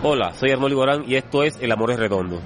[0.00, 2.40] Hola, soy Arnoldo Gorán y esto es El Amor es Redondo.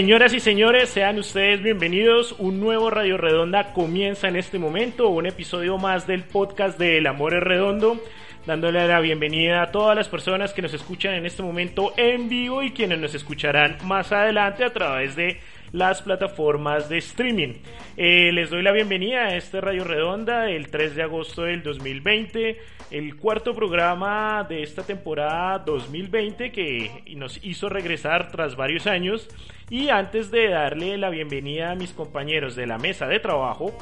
[0.00, 2.34] Señoras y señores, sean ustedes bienvenidos.
[2.38, 7.06] Un nuevo Radio Redonda comienza en este momento, un episodio más del podcast de El
[7.06, 8.02] Amor es Redondo,
[8.46, 12.62] dándole la bienvenida a todas las personas que nos escuchan en este momento en vivo
[12.62, 15.38] y quienes nos escucharán más adelante a través de
[15.72, 17.54] las plataformas de streaming.
[17.96, 22.58] Eh, les doy la bienvenida a este Radio Redonda el 3 de agosto del 2020,
[22.90, 29.28] el cuarto programa de esta temporada 2020 que nos hizo regresar tras varios años.
[29.68, 33.76] Y antes de darle la bienvenida a mis compañeros de la mesa de trabajo,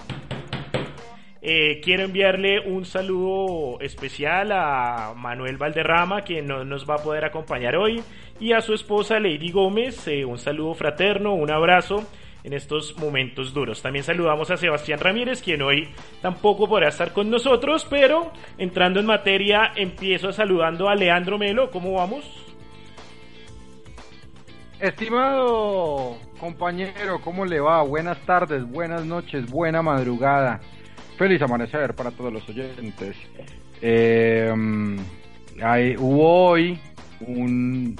[1.40, 7.24] eh, quiero enviarle un saludo especial a Manuel Valderrama, quien no nos va a poder
[7.24, 8.02] acompañar hoy,
[8.40, 10.08] y a su esposa Lady Gómez.
[10.08, 12.04] Eh, un saludo fraterno, un abrazo
[12.42, 13.82] en estos momentos duros.
[13.82, 15.88] También saludamos a Sebastián Ramírez, quien hoy
[16.20, 21.70] tampoco podrá estar con nosotros, pero entrando en materia, empiezo saludando a Leandro Melo.
[21.70, 22.24] ¿Cómo vamos?
[24.80, 27.82] Estimado compañero, ¿cómo le va?
[27.82, 30.60] Buenas tardes, buenas noches, buena madrugada.
[31.18, 33.16] Feliz amanecer para todos los oyentes.
[33.82, 34.54] Eh,
[35.60, 36.78] hay, hubo hoy
[37.20, 37.96] un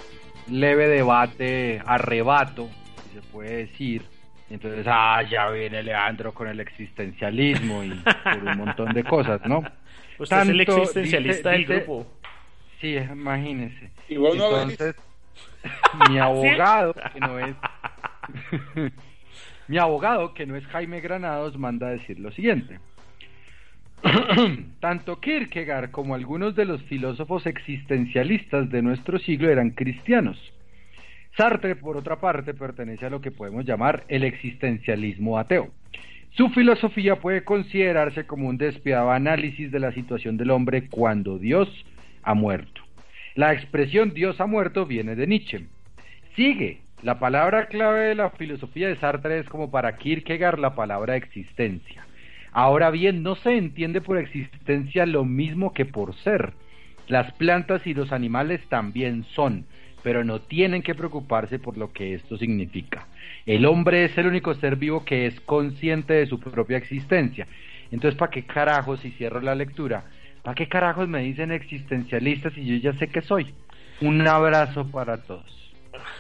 [0.49, 2.69] leve debate, arrebato,
[3.03, 4.05] si se puede decir.
[4.49, 7.91] Entonces, ah, ya viene Leandro con el existencialismo y
[8.23, 9.65] por un montón de cosas, ¿no?
[10.21, 12.07] Usted es el existencialista del grupo.
[12.81, 13.91] Sí, imagínese.
[14.09, 14.95] Entonces,
[16.09, 17.57] mi abogado, que no es
[19.67, 22.79] mi abogado, que no es Jaime Granados, manda a decir lo siguiente.
[24.81, 30.39] Tanto Kierkegaard como algunos de los filósofos existencialistas de nuestro siglo eran cristianos.
[31.37, 35.71] Sartre, por otra parte, pertenece a lo que podemos llamar el existencialismo ateo.
[36.31, 41.69] Su filosofía puede considerarse como un despiadado análisis de la situación del hombre cuando Dios
[42.23, 42.83] ha muerto.
[43.35, 45.67] La expresión Dios ha muerto viene de Nietzsche.
[46.37, 46.81] Sigue.
[47.03, 52.08] La palabra clave de la filosofía de Sartre es como para Kierkegaard la palabra existencia.
[52.61, 56.55] Ahora bien, no se entiende por existencia lo mismo que por ser.
[57.07, 59.65] Las plantas y los animales también son,
[60.03, 63.07] pero no tienen que preocuparse por lo que esto significa.
[63.47, 67.47] El hombre es el único ser vivo que es consciente de su propia existencia.
[67.93, 70.07] Entonces, ¿para qué carajos, si cierro la lectura,
[70.43, 73.55] ¿Para qué carajos me dicen existencialistas si yo ya sé que soy?
[74.01, 75.71] Un abrazo para todos.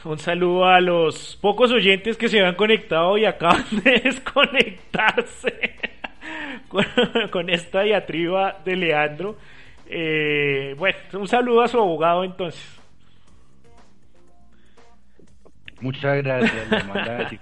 [0.04, 5.78] Un saludo a los pocos oyentes que se han conectado y acaban de desconectarse
[7.30, 9.36] con, esta diatriba de Leandro.
[9.86, 12.80] Eh, bueno, un saludo a su abogado entonces.
[15.80, 16.68] Muchas gracias.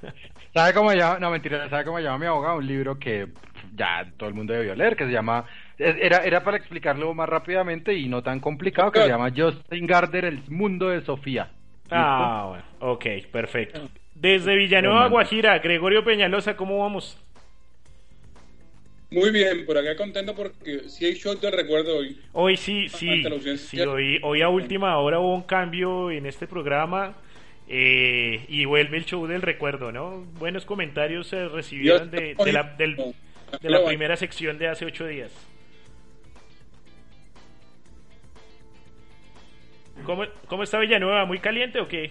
[0.54, 1.18] ¿Sabe cómo llama?
[1.18, 2.58] No, mentira, ¿sabe cómo llama mi abogado?
[2.58, 3.28] Un libro que
[3.74, 5.44] ya todo el mundo debió leer, que se llama
[5.78, 10.24] era, era para explicarlo más rápidamente y no tan complicado, que se llama Justin Gardner,
[10.24, 11.50] El Mundo de Sofía.
[11.90, 13.88] Ah, bueno, ok, perfecto.
[14.14, 17.22] Desde Villanueva, Guajira, Gregorio Peñalosa, ¿cómo vamos?
[19.16, 22.20] Muy bien, por acá contento porque sí hay shot de recuerdo hoy.
[22.34, 23.24] Hoy sí, sí,
[23.56, 27.14] sí hoy, hoy a última hora hubo un cambio en este programa
[27.66, 30.26] eh, y vuelve el show del recuerdo, ¿no?
[30.38, 35.32] Buenos comentarios se recibieron de, la, de la primera sección de hace ocho días.
[40.04, 41.24] ¿Cómo, ¿Cómo está Villanueva?
[41.24, 42.10] ¿Muy caliente o qué?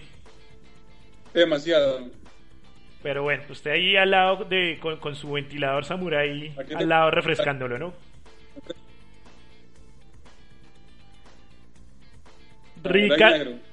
[1.32, 2.10] Demasiado.
[3.06, 7.92] Pero bueno, usted ahí al lado de con, su ventilador samurai al lado refrescándolo, ¿no?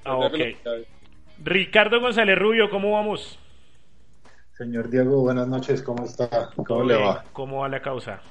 [0.06, 0.30] Ah,
[1.44, 3.40] Ricardo González Rubio, ¿cómo vamos?
[4.52, 6.52] Señor Diego, buenas noches, ¿cómo está?
[6.56, 7.24] ¿Cómo le va?
[7.34, 8.22] ¿Cómo va la causa?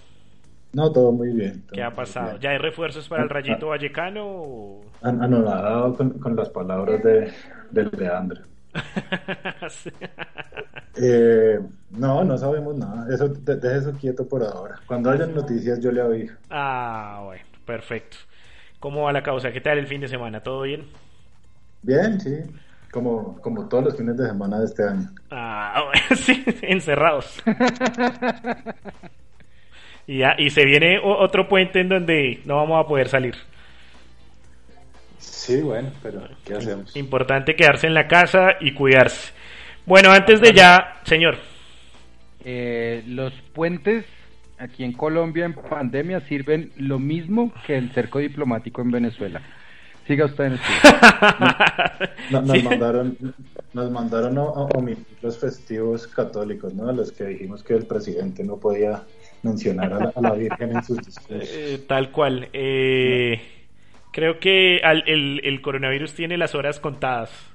[0.72, 1.64] No, todo muy bien.
[1.72, 2.38] ¿Qué ha pasado?
[2.38, 3.70] ¿Ya hay refuerzos para el ah, Rayito ah.
[3.70, 4.24] Vallecano?
[4.24, 4.84] O...
[5.02, 7.32] Anonadado con, con las palabras de,
[7.72, 8.51] de Leandro.
[10.94, 11.58] Eh,
[11.90, 13.06] no, no sabemos nada.
[13.12, 14.82] Eso, deje eso quieto por ahora.
[14.86, 16.34] Cuando haya noticias yo le aviso.
[16.50, 18.18] Ah, bueno, perfecto.
[18.78, 19.52] ¿Cómo va la causa?
[19.52, 20.42] ¿Qué tal el fin de semana?
[20.42, 20.86] ¿Todo bien?
[21.82, 22.38] Bien, sí.
[22.90, 25.10] Como, como todos los fines de semana de este año.
[25.30, 27.40] Ah, sí, encerrados.
[30.06, 33.34] y, ya, y se viene otro puente en donde no vamos a poder salir.
[35.42, 36.96] Sí, bueno, pero ¿qué hacemos?
[36.96, 39.32] Importante quedarse en la casa y cuidarse.
[39.84, 41.36] Bueno, antes de ya, señor.
[42.44, 44.04] Eh, los puentes
[44.58, 49.42] aquí en Colombia en pandemia sirven lo mismo que el cerco diplomático en Venezuela.
[50.06, 50.52] Siga usted en
[52.30, 53.16] nos, nos, mandaron,
[53.72, 56.88] nos mandaron a, omitir los festivos católicos, ¿no?
[56.88, 59.02] A los que dijimos que el presidente no podía
[59.42, 61.48] mencionar a la, Virgen en sus discursos.
[61.52, 62.48] Eh, tal cual.
[62.52, 63.61] Eh,
[64.12, 67.48] creo que el, coronavirus tiene las horas contadas.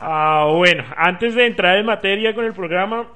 [0.00, 3.06] ah, bueno, antes de entrar en materia con el programa,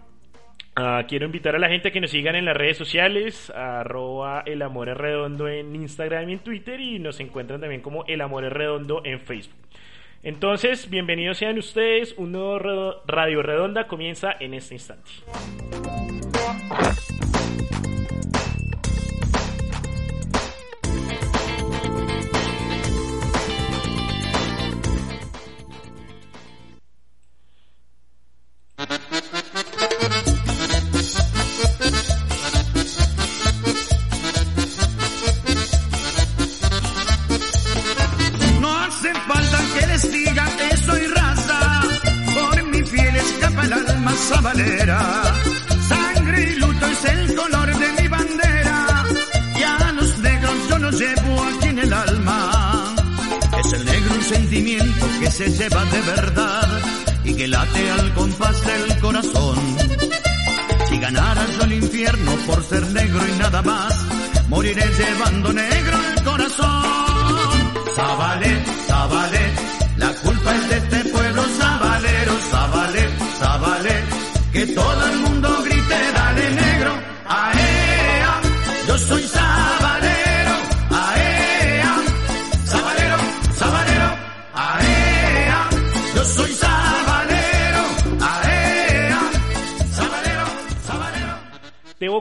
[0.75, 4.43] Uh, quiero invitar a la gente a que nos sigan en las redes sociales, arroba
[4.47, 8.23] el amor es redondo en Instagram y en Twitter y nos encuentran también como el
[8.23, 9.55] amor es redondo en Facebook.
[10.23, 15.11] Entonces, bienvenidos sean ustedes, un nuevo Radio Redonda comienza en este instante.
[55.21, 56.69] Que se lleva de verdad
[57.07, 57.12] y
[57.43, 59.57] que late al compás del corazón.
[60.89, 63.95] Si ganara yo el infierno por ser negro y nada más,
[64.49, 66.85] moriré llevando negro el corazón.
[67.97, 68.53] Zabale,
[68.87, 69.45] Zabale,
[69.97, 73.05] la culpa es de este pueblo sabalero, Zabale,
[73.41, 73.95] Zabale
[74.53, 76.93] que todo el mundo grite, dale negro,
[77.27, 78.41] aea,
[78.87, 79.23] yo soy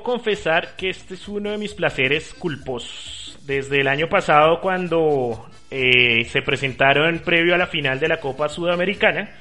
[0.03, 3.39] Confesar que este es uno de mis placeres culposos.
[3.45, 8.49] Desde el año pasado cuando eh, se presentaron previo a la final de la Copa
[8.49, 9.31] Sudamericana,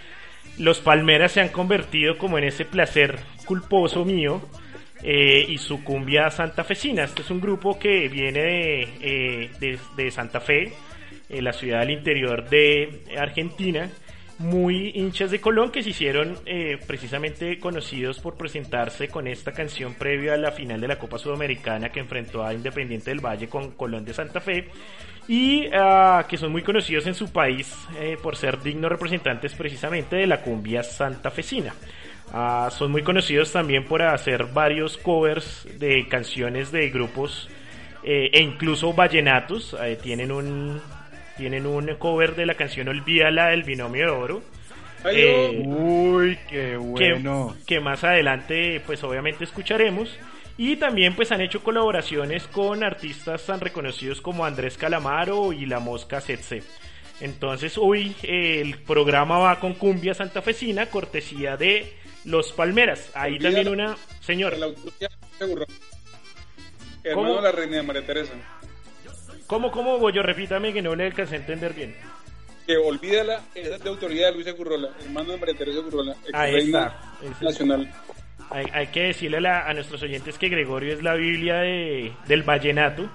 [0.59, 4.41] los Palmeras se han convertido como en ese placer culposo mío
[5.03, 7.05] eh, y su cumbia santafesina.
[7.05, 10.73] Este es un grupo que viene de, eh, de, Santa Fe,
[11.29, 13.89] la ciudad del interior de Argentina,
[14.41, 16.39] muy hinchas de Colón que se hicieron
[16.87, 21.91] precisamente conocidos por presentarse con esta canción previa a la final de la Copa Sudamericana
[21.91, 24.69] que enfrentó a Independiente del Valle con Colón de Santa Fe
[25.31, 30.17] y ah, que son muy conocidos en su país eh, por ser dignos representantes precisamente
[30.17, 31.73] de la cumbia santafesina.
[32.33, 37.49] Uh, son muy conocidos también por hacer varios covers de canciones de grupos
[38.03, 39.77] eh, e incluso vallenatos.
[39.81, 40.81] Eh, tienen un
[41.41, 44.43] tienen un cover de la canción Olvídala del binomio de oro.
[45.65, 47.57] Uy, qué bueno.
[47.61, 50.15] Que, que más adelante, pues obviamente escucharemos.
[50.59, 55.81] Y también pues han hecho colaboraciones con artistas tan reconocidos como Andrés Calamaro y La
[55.81, 56.63] Mosca Setse.
[57.23, 61.95] Entonces hoy el programa va con cumbia santafesina, cortesía de
[62.27, 63.11] Los Palmeras.
[63.15, 63.97] Ahí también una...
[64.21, 64.55] Señor.
[67.15, 67.41] ¿Cómo?
[67.41, 68.35] la reina de María Teresa.
[69.51, 71.93] ¿Cómo, cómo, yo Repítame que no le alcancé a entender bien.
[72.69, 76.97] Que olvídala, es de autoridad de Luisa Currola, hermano de María Teresa Currola, Ahí está.
[77.41, 77.93] nacional.
[78.49, 83.11] Hay, que decirle a, nuestros oyentes que Gregorio es la Biblia de, del vallenato,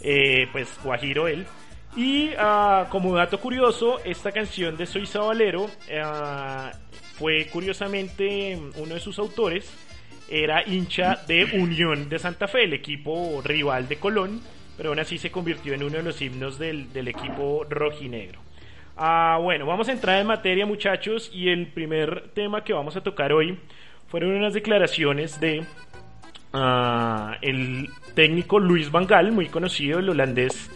[0.00, 1.46] eh, pues Guajiro él.
[1.94, 5.70] Y ah, como dato curioso, esta canción de Soy Sabalero
[6.02, 6.72] ah,
[7.18, 9.70] fue curiosamente uno de sus autores,
[10.30, 14.40] era hincha de Unión de Santa Fe, el equipo rival de Colón,
[14.76, 18.40] pero aún así se convirtió en uno de los himnos del, del equipo rojinegro.
[18.96, 23.02] Ah, bueno, vamos a entrar en materia muchachos y el primer tema que vamos a
[23.02, 23.58] tocar hoy
[24.08, 25.60] fueron unas declaraciones de
[26.54, 30.70] uh, el técnico Luis Van Gaal, muy conocido, el holandés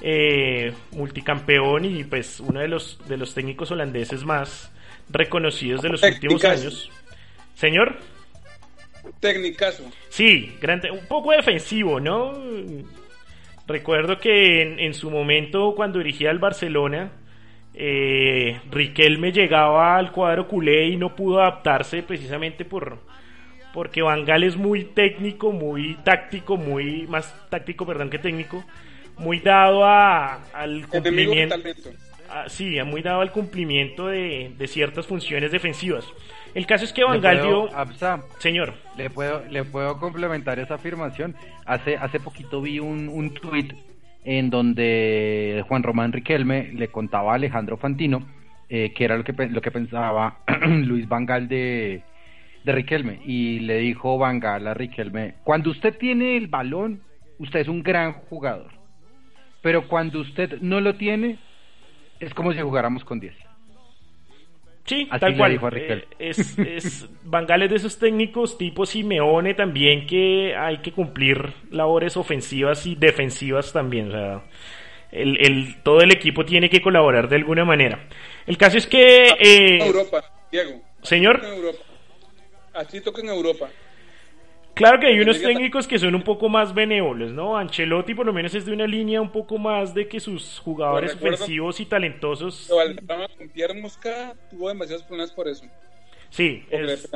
[0.00, 4.72] eh, multicampeón y pues uno de los, de los técnicos holandeses más
[5.10, 6.90] reconocidos de los últimos años.
[7.54, 7.96] Señor.
[9.20, 9.84] Técnicazo.
[10.08, 12.32] Sí, grande, un poco defensivo, ¿no?
[13.66, 17.12] Recuerdo que en, en su momento cuando dirigía al Barcelona,
[17.78, 23.00] Eh, Riquelme llegaba al cuadro culé y no pudo adaptarse precisamente por
[23.74, 28.64] porque Van Gaal es muy técnico, muy táctico, muy más táctico, perdón, que técnico,
[29.18, 31.56] muy dado a, al cumplimiento.
[32.46, 36.06] sí, muy dado al cumplimiento de, ciertas funciones defensivas.
[36.56, 37.68] El caso es que Van Gaal dio...
[38.38, 38.72] señor.
[38.96, 41.36] Le puedo, le puedo complementar esa afirmación.
[41.66, 43.74] Hace, hace poquito vi un, un tuit
[44.24, 48.26] en donde Juan Román Riquelme le contaba a Alejandro Fantino
[48.68, 52.02] eh, que era lo que, lo que pensaba Luis Vangal de,
[52.64, 57.00] de Riquelme y le dijo Vangal a Riquelme, cuando usted tiene el balón,
[57.38, 58.72] usted es un gran jugador,
[59.62, 61.38] pero cuando usted no lo tiene,
[62.18, 63.45] es como si jugáramos con 10.
[64.86, 65.58] Sí, tal cual.
[65.74, 72.16] Eh, es, es Van de esos técnicos tipo Simeone también que hay que cumplir labores
[72.16, 74.08] ofensivas y defensivas también.
[74.08, 74.44] O sea,
[75.10, 78.06] el, el, todo el equipo tiene que colaborar de alguna manera.
[78.46, 79.28] El caso es que...
[79.38, 80.80] Eh, Europa, Diego.
[81.02, 81.42] Señor.
[82.72, 83.68] Así toca en Europa.
[84.76, 87.56] Claro que hay unos técnicos que son un poco más benévolos, ¿no?
[87.56, 91.14] Ancelotti por lo menos es de una línea un poco más de que sus jugadores
[91.14, 92.70] ofensivos y talentosos...
[93.54, 95.64] Pierre Mosca tuvo demasiados problemas por eso.
[96.28, 97.08] Sí, es,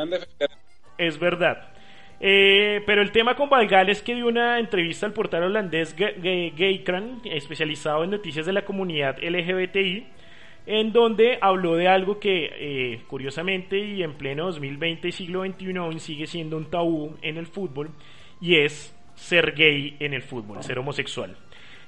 [0.97, 1.69] es, verdad.
[2.19, 7.21] Eh, pero el tema con Valgal es que dio una entrevista al portal holandés Geikran,
[7.25, 10.07] especializado en noticias de la comunidad LGBTI,
[10.71, 15.77] en donde habló de algo que eh, curiosamente y en pleno 2020 y siglo XXI
[15.79, 17.91] aún sigue siendo un tabú en el fútbol
[18.41, 21.37] y es ser gay en el fútbol, ser homosexual.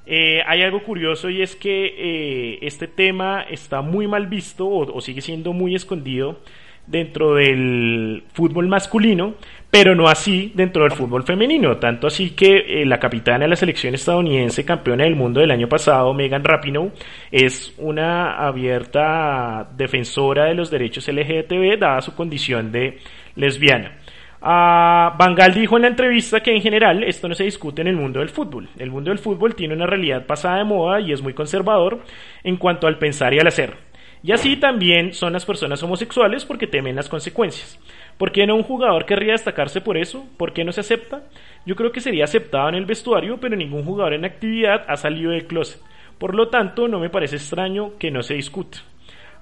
[0.04, 5.00] Eh, hay algo curioso y es que eh, este tema está muy mal visto o
[5.00, 6.40] sigue siendo muy escondido
[6.88, 9.34] dentro del fútbol masculino,
[9.72, 11.78] pero no así dentro del fútbol femenino.
[11.78, 15.66] Tanto así que eh, la capitana de la selección estadounidense, campeona del mundo del año
[15.66, 16.92] pasado, Megan Rapinoe,
[17.30, 22.98] es una abierta defensora de los derechos LGTB, dada su condición de
[23.34, 23.96] lesbiana.
[24.42, 27.96] Uh, Van dijo en la entrevista que en general esto no se discute en el
[27.96, 28.68] mundo del fútbol.
[28.78, 32.00] El mundo del fútbol tiene una realidad pasada de moda y es muy conservador
[32.44, 33.74] en cuanto al pensar y al hacer.
[34.22, 37.78] Y así también son las personas homosexuales porque temen las consecuencias.
[38.18, 40.26] ¿Por qué no un jugador querría destacarse por eso?
[40.36, 41.22] ¿Por qué no se acepta?
[41.66, 45.30] Yo creo que sería aceptado en el vestuario, pero ningún jugador en actividad ha salido
[45.30, 45.80] del closet.
[46.18, 48.78] Por lo tanto, no me parece extraño que no se discuta.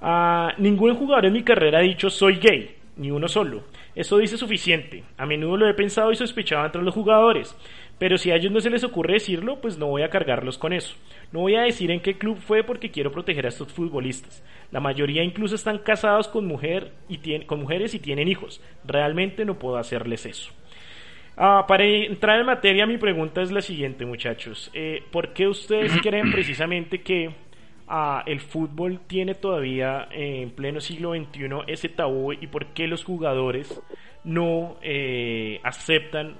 [0.01, 3.65] Ah, ningún jugador en mi carrera ha dicho soy gay, ni uno solo.
[3.95, 5.05] Eso dice suficiente.
[5.19, 7.55] A menudo lo he pensado y sospechado entre los jugadores.
[8.01, 10.73] Pero si a ellos no se les ocurre decirlo, pues no voy a cargarlos con
[10.73, 10.97] eso.
[11.33, 14.43] No voy a decir en qué club fue porque quiero proteger a estos futbolistas.
[14.71, 18.63] La mayoría incluso están casados con, mujer y con mujeres y tienen hijos.
[18.87, 20.51] Realmente no puedo hacerles eso.
[21.37, 24.71] Ah, para entrar en materia, mi pregunta es la siguiente, muchachos.
[24.73, 27.35] Eh, ¿Por qué ustedes creen precisamente que
[27.87, 32.87] ah, el fútbol tiene todavía eh, en pleno siglo XXI ese tabú y por qué
[32.87, 33.79] los jugadores
[34.25, 36.37] no eh, aceptan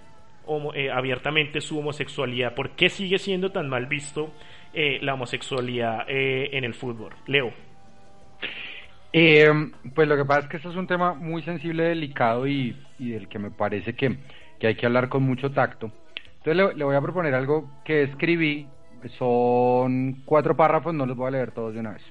[0.75, 2.55] eh, abiertamente su homosexualidad?
[2.55, 4.33] ¿Por qué sigue siendo tan mal visto
[4.75, 7.15] eh, la homosexualidad eh, en el fútbol?
[7.27, 7.53] Leo.
[9.13, 13.29] pues lo que pasa es que esto es un tema muy sensible, delicado y, del
[13.29, 14.19] que me parece que,
[14.63, 15.93] hay que hablar con mucho tacto.
[16.39, 18.67] Entonces le, voy a proponer algo que escribí,
[19.19, 22.03] son cuatro párrafos, no los voy a leer todos de una vez.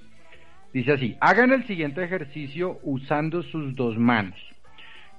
[0.73, 4.39] Dice así, hagan el siguiente ejercicio usando sus dos manos.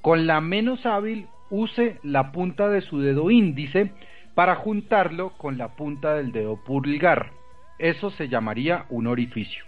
[0.00, 3.92] Con la menos hábil use la punta de su dedo índice
[4.35, 7.30] para juntarlo con la punta del dedo pulgar.
[7.78, 9.64] Eso se llamaría un orificio.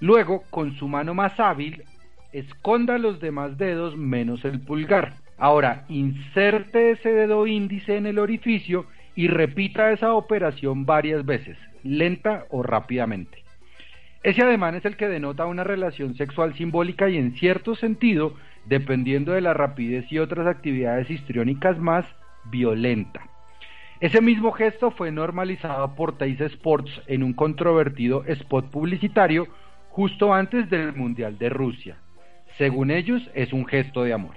[0.00, 1.84] Luego, con su mano más hábil,
[2.32, 5.14] esconda los demás dedos menos el pulgar.
[5.38, 12.44] Ahora, inserte ese dedo índice en el orificio y repita esa operación varias veces, lenta
[12.50, 13.42] o rápidamente.
[14.22, 18.34] Ese ademán es el que denota una relación sexual simbólica y en cierto sentido
[18.66, 22.04] dependiendo de la rapidez y otras actividades histriónicas más,
[22.44, 23.22] violenta.
[24.00, 29.46] Ese mismo gesto fue normalizado por Teis Sports en un controvertido spot publicitario
[29.90, 31.98] justo antes del Mundial de Rusia.
[32.58, 34.34] Según ellos, es un gesto de amor.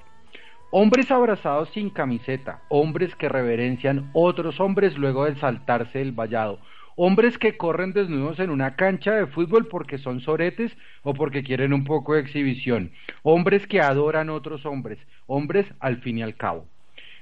[0.70, 6.60] Hombres abrazados sin camiseta, hombres que reverencian otros hombres luego de saltarse el vallado,
[6.96, 10.72] hombres que corren desnudos en una cancha de fútbol porque son soretes
[11.04, 12.92] o porque quieren un poco de exhibición,
[13.24, 16.66] hombres que adoran otros hombres, hombres al fin y al cabo.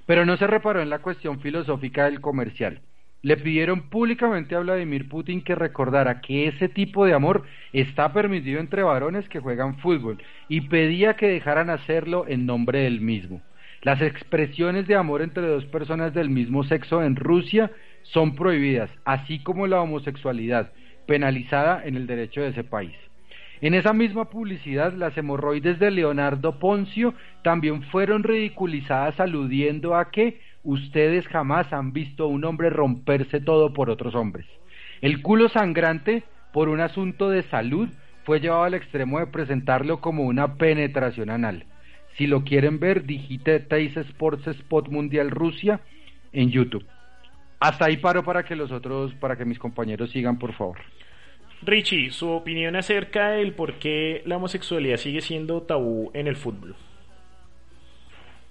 [0.05, 2.81] Pero no se reparó en la cuestión filosófica del comercial.
[3.21, 8.59] Le pidieron públicamente a Vladimir Putin que recordara que ese tipo de amor está permitido
[8.59, 13.41] entre varones que juegan fútbol y pedía que dejaran hacerlo en nombre del mismo.
[13.81, 17.71] Las expresiones de amor entre dos personas del mismo sexo en Rusia
[18.03, 20.71] son prohibidas, así como la homosexualidad,
[21.07, 22.93] penalizada en el derecho de ese país.
[23.61, 30.41] En esa misma publicidad, las hemorroides de Leonardo Poncio también fueron ridiculizadas aludiendo a que
[30.63, 34.45] ustedes jamás han visto un hombre romperse todo por otros hombres.
[35.01, 37.89] El culo sangrante, por un asunto de salud,
[38.25, 41.65] fue llevado al extremo de presentarlo como una penetración anal.
[42.17, 45.81] Si lo quieren ver, digite Teis Sports Spot Mundial Rusia
[46.31, 46.85] en YouTube.
[47.63, 50.79] Hasta ahí paro para que los otros, para que mis compañeros sigan, por favor.
[51.61, 56.75] Richie, su opinión acerca del por qué la homosexualidad sigue siendo tabú en el fútbol.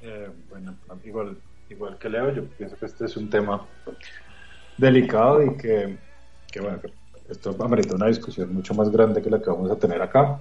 [0.01, 1.37] Eh, bueno, igual,
[1.69, 3.67] igual que Leo, yo pienso que este es un tema
[4.79, 5.99] delicado y que,
[6.51, 6.91] que bueno, que
[7.29, 10.41] esto amerita una discusión mucho más grande que la que vamos a tener acá.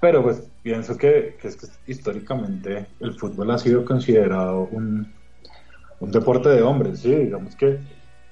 [0.00, 5.12] Pero pues pienso que, que, es que históricamente el fútbol ha sido considerado un,
[6.00, 7.78] un deporte de hombres, sí, digamos que,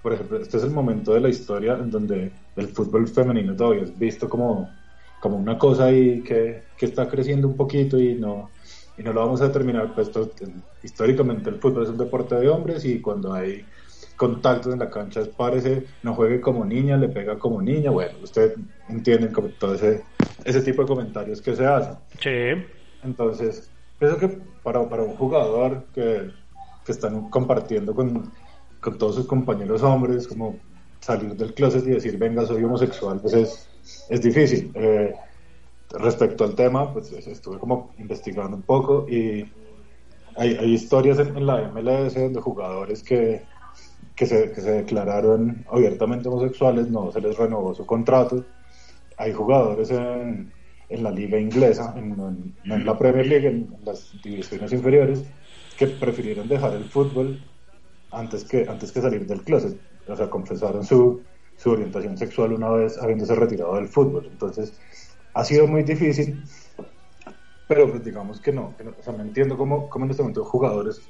[0.02, 3.84] por ejemplo, este es el momento de la historia en donde el fútbol femenino todavía
[3.84, 4.70] es visto como,
[5.20, 8.50] como una cosa ahí que, que está creciendo un poquito y no,
[8.96, 10.10] y no lo vamos a determinar, pues
[10.82, 13.64] históricamente el fútbol es un deporte de hombres y cuando hay
[14.16, 18.54] contactos en la cancha parece no juegue como niña, le pega como niña, bueno, ustedes
[18.88, 20.04] entienden como todo ese,
[20.44, 21.96] ese tipo de comentarios que se hacen.
[22.20, 22.64] Sí.
[23.02, 24.28] Entonces, pienso que
[24.62, 26.30] para, para un jugador que,
[26.84, 28.30] que están compartiendo con,
[28.80, 30.56] con todos sus compañeros hombres, como
[31.00, 33.68] salir del closet y decir, venga, soy homosexual, pues es,
[34.08, 34.70] es difícil.
[34.74, 35.14] Eh,
[35.90, 39.44] respecto al tema, pues estuve como investigando un poco y
[40.36, 43.42] hay, hay historias en, en, la MLS donde jugadores que,
[44.16, 48.44] que se, que se declararon abiertamente homosexuales, no se les renovó su contrato.
[49.16, 50.52] Hay jugadores en,
[50.88, 55.24] en la liga inglesa, en, en, la Premier League, en las divisiones inferiores,
[55.78, 57.40] que prefirieron dejar el fútbol
[58.10, 59.78] antes que, antes que salir del closet.
[60.06, 61.22] O sea, confesaron su,
[61.56, 64.28] su orientación sexual una vez habiéndose retirado del fútbol.
[64.30, 64.78] Entonces,
[65.32, 66.42] ha sido muy difícil,
[67.68, 68.76] pero pues digamos que no.
[68.76, 71.02] Que no o sea, me entiendo cómo, cómo en este momento jugadores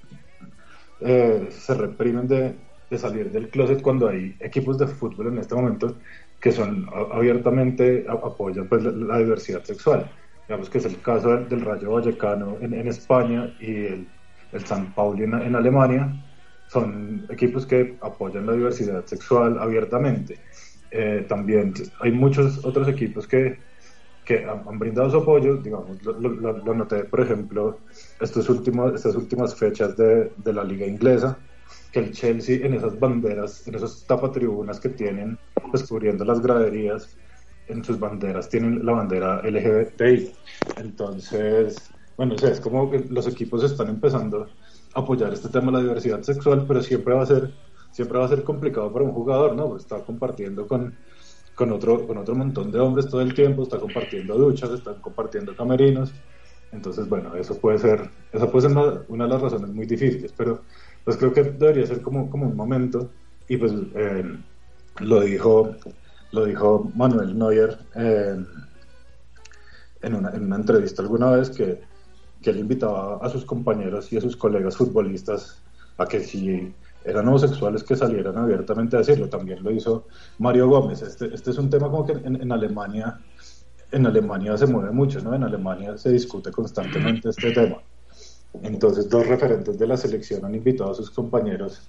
[1.01, 2.55] eh, se reprimen de,
[2.91, 5.97] de salir del closet cuando hay equipos de fútbol en este momento
[6.41, 10.11] que son abiertamente apoyan pues la, la, diversidad sexual.
[10.47, 14.09] Digamos que es el caso del, del Rayo Vallecano en, en, España y el,
[14.55, 16.13] el San Pauli en, en, Alemania.
[16.69, 20.39] Son equipos que apoyan la diversidad sexual abiertamente.
[20.91, 23.59] Eh, también hay muchos otros equipos que,
[24.25, 25.57] que han, han brindado su apoyo.
[25.59, 27.81] Digamos, lo, lo, lo, noté, por ejemplo,
[28.21, 31.37] estos últimos, estas últimas fechas de, de la liga inglesa
[31.93, 35.39] que el Chelsea en esas banderas, en esas tapatribunas que tienen,
[35.71, 37.17] pues cubriendo las graderías,
[37.69, 40.33] en sus banderas tienen la bandera LGBTI.
[40.77, 44.47] Entonces, bueno, o sea, es como que los equipos están empezando
[44.95, 47.53] a apoyar este tema de la diversidad sexual, pero siempre va a ser,
[47.91, 49.69] siempre va a ser complicado para un jugador, ¿no?
[49.69, 50.95] Pues está compartiendo con,
[51.55, 55.57] con otro, con otro montón de hombres todo el tiempo, está compartiendo duchas, están compartiendo
[55.57, 56.13] camerinos.
[56.73, 60.33] Entonces, bueno, eso puede ser, esa puede ser una, una de las razones muy difíciles,
[60.37, 60.63] pero
[61.05, 63.11] pues creo que debería ser como, como un momento
[63.49, 64.39] y pues eh,
[65.01, 65.75] lo dijo
[66.33, 68.37] lo dijo Manuel Neuer eh,
[70.03, 71.81] en, una, en, una, entrevista alguna vez que,
[72.45, 75.63] que, él invitaba a sus compañeros y a sus colegas futbolistas
[75.99, 76.73] a que si
[77.05, 79.29] eran homosexuales que salieran abiertamente a decirlo.
[79.29, 80.07] También lo hizo
[80.39, 81.03] Mario Gómez.
[81.03, 83.21] Este, este es un tema como que en, Alemania
[83.93, 85.35] en Alemania se mueve mucho, ¿no?
[85.35, 87.77] En Alemania se discute constantemente este tema.
[88.63, 91.83] Entonces, dos referentes de la selección han invitado a sus compañeros,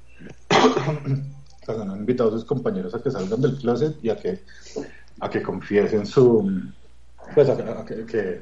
[0.50, 4.42] han invitado a sus compañeros a que salgan del closet y a que,
[5.20, 6.62] a que confiesen su,
[7.34, 8.42] pues a, que,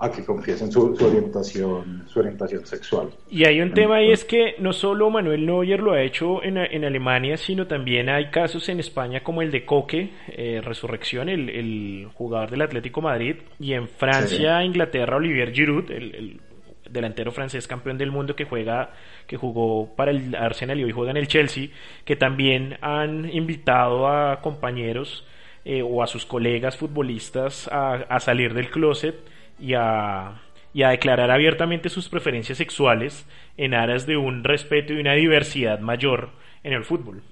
[0.00, 3.08] a que confiesen su, su, orientación, su orientación sexual.
[3.30, 6.56] Y hay un tema y es que no solo Manuel Neuer lo ha hecho en,
[6.56, 11.48] en Alemania, sino también hay casos en España como el de Coque, eh, Resurrección, el,
[11.50, 14.66] el, jugador del Atlético Madrid, y en Francia, sí.
[14.66, 16.40] Inglaterra, Olivier Giroud, el, el
[16.88, 18.92] delantero francés campeón del mundo que juega
[19.26, 21.68] que jugó para el Arsenal y hoy juega en el Chelsea
[22.06, 25.26] que también han invitado a compañeros
[25.66, 29.16] eh, o a sus colegas futbolistas a, a salir del closet
[29.58, 30.40] y a,
[30.72, 35.80] y a declarar abiertamente sus preferencias sexuales en aras de un respeto y una diversidad
[35.80, 36.30] mayor
[36.62, 37.22] en el fútbol.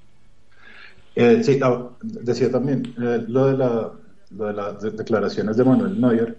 [1.14, 1.58] Eh, sí,
[2.02, 3.90] decía también eh, lo, de la,
[4.36, 6.36] lo de las declaraciones de Manuel Neuer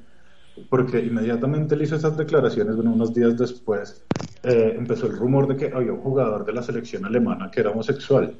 [0.69, 4.03] porque inmediatamente él hizo esas declaraciones, bueno, unos días después
[4.43, 7.71] eh, empezó el rumor de que había un jugador de la selección alemana que era
[7.71, 8.35] homosexual.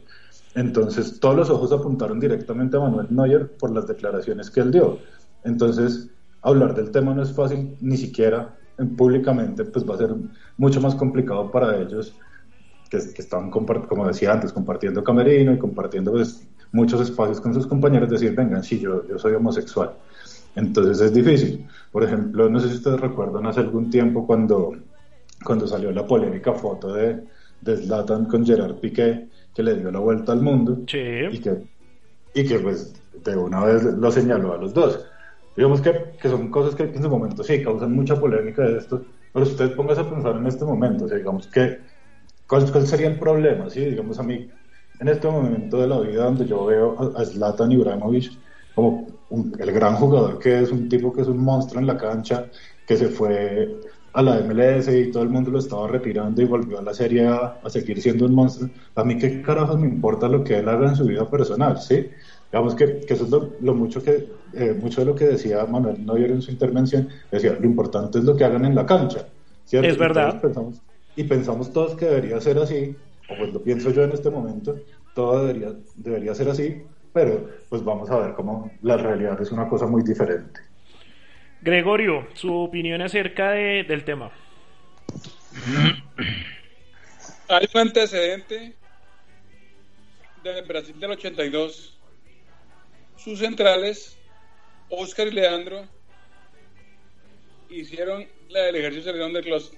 [0.55, 4.99] Entonces todos los ojos apuntaron directamente a Manuel Neuer por las declaraciones que él dio.
[5.43, 6.09] Entonces
[6.49, 8.55] hablar del tema no es fácil, ni siquiera
[8.95, 10.11] públicamente, pues va a ser
[10.57, 12.13] mucho más complicado para ellos
[12.89, 17.65] que, que estaban, como decía antes, compartiendo camerino y compartiendo pues, muchos espacios con sus
[17.65, 19.93] compañeros, decir, vengan, sí, yo, yo soy homosexual.
[20.55, 21.67] Entonces es difícil.
[21.91, 24.73] Por ejemplo, no sé si ustedes recuerdan hace algún tiempo cuando,
[25.43, 27.23] cuando salió la polémica foto de,
[27.61, 30.99] de Zlatan con Gerard Piqué, que le dio la vuelta al mundo Sí.
[31.31, 31.63] y que,
[32.33, 35.05] y que pues de una vez lo señaló a los dos.
[35.57, 35.91] Digamos que,
[36.21, 39.53] que son cosas que en su momento sí causan mucha polémica de esto, pero si
[39.53, 41.79] usted póngase a pensar en este momento, digamos que,
[42.47, 43.69] ¿cuál, cuál sería el problema?
[43.69, 44.51] Sí, digamos a mí,
[44.99, 48.41] en este momento de la vida donde yo veo a Zlatan Ibrahimovic
[48.73, 51.97] como un- el gran jugador que es, un tipo que es un monstruo en la
[51.97, 52.49] cancha,
[52.85, 53.79] que se fue
[54.13, 57.27] a la MLS y todo el mundo lo estaba retirando y volvió a la Serie
[57.27, 58.71] A a seguir siendo un monstruo.
[58.95, 62.09] A mí qué carajos me importa lo que él haga en su vida personal, ¿sí?
[62.51, 65.65] Digamos que, que eso es lo, lo mucho que eh, mucho de lo que decía
[65.65, 69.27] Manuel Neuer en su intervención, decía, lo importante es lo que hagan en la cancha,
[69.65, 69.89] ¿cierto?
[69.89, 70.25] Es verdad.
[70.35, 70.81] Entonces pensamos-
[71.15, 72.95] y pensamos todos que debería ser así,
[73.27, 74.79] o pues lo pienso yo en este momento,
[75.13, 79.67] todo debería, debería ser así, pero pues vamos a ver cómo la realidad es una
[79.67, 80.61] cosa muy diferente.
[81.61, 84.31] Gregorio, su opinión acerca de- del tema.
[87.49, 88.75] Hay un antecedente
[90.43, 91.96] del Brasil del 82.
[93.17, 94.17] Sus centrales,
[94.89, 95.87] Oscar y Leandro,
[97.69, 99.77] hicieron la del ejercicio salieron del closet.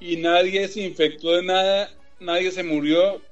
[0.00, 3.22] Y nadie se infectó de nada, nadie se murió.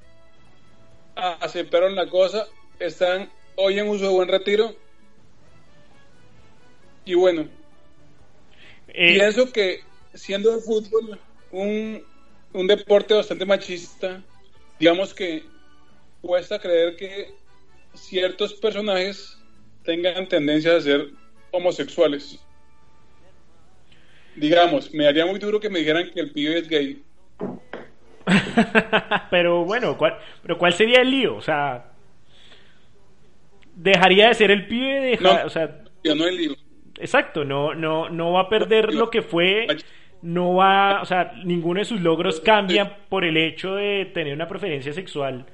[1.17, 2.47] Aceptaron la cosa,
[2.79, 4.75] están hoy en uso de buen retiro.
[7.05, 7.49] Y bueno,
[8.89, 11.21] Eh, Pienso que siendo el fútbol
[11.53, 12.05] un,
[12.53, 14.23] un deporte bastante machista,
[14.79, 15.45] digamos que
[16.21, 17.40] cuesta creer que
[17.95, 19.39] ciertos personajes
[19.85, 21.09] tengan tendencia a ser
[21.51, 22.39] homosexuales.
[24.37, 27.03] Digamos, me haría muy duro que me dijeran que el pibe es gay.
[29.31, 31.37] pero bueno, ¿cuál, pero ¿cuál sería el lío?
[31.37, 31.87] O sea,
[33.75, 35.47] dejaría de ser el pibe, deja- No.
[35.47, 36.55] o sea, Yo no el lío.
[36.99, 39.67] exacto, no, no, no va a perder lo que fue,
[40.23, 44.49] no va, o sea, ninguno de sus logros cambia por el hecho de tener una
[44.49, 45.47] preferencia sexual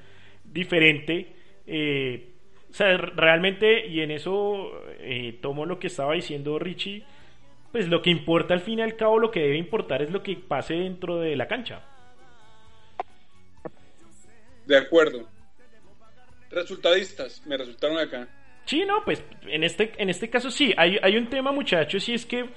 [0.43, 1.33] diferente.
[1.67, 2.29] Eh,
[2.69, 7.03] o sea, realmente, y en eso eh, tomo lo que estaba diciendo Richie,
[7.71, 10.23] pues lo que importa al fin y al cabo, lo que debe importar es lo
[10.23, 11.83] que pase dentro de la cancha.
[14.65, 15.27] De acuerdo.
[16.49, 18.27] Resultadistas, me resultaron acá.
[18.65, 22.13] Sí, no, pues en este, en este caso sí, hay, hay un tema muchachos y
[22.13, 22.49] es que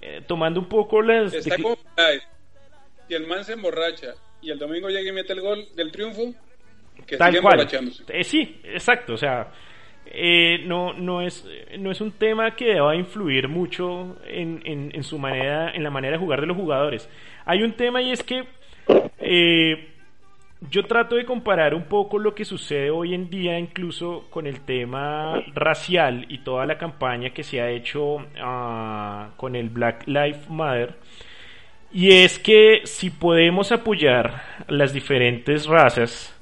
[0.00, 1.34] eh, tomando un poco las...
[1.34, 2.22] Está como Peláez.
[3.08, 6.34] Si el man se emborracha y el domingo llega y mete el gol del triunfo,
[7.06, 7.68] que Tal cual.
[8.08, 9.14] Eh, sí, exacto.
[9.14, 9.48] O sea,
[10.06, 11.46] eh, no, no, es,
[11.78, 15.90] no es un tema que deba influir mucho en, en, en su manera, en la
[15.90, 17.08] manera de jugar de los jugadores.
[17.44, 18.44] Hay un tema y es que
[19.20, 19.88] eh,
[20.68, 24.60] yo trato de comparar un poco lo que sucede hoy en día, incluso con el
[24.60, 30.50] tema racial y toda la campaña que se ha hecho ah, con el Black Lives
[30.50, 30.96] Matter.
[31.92, 36.36] Y es que si podemos apoyar las diferentes razas,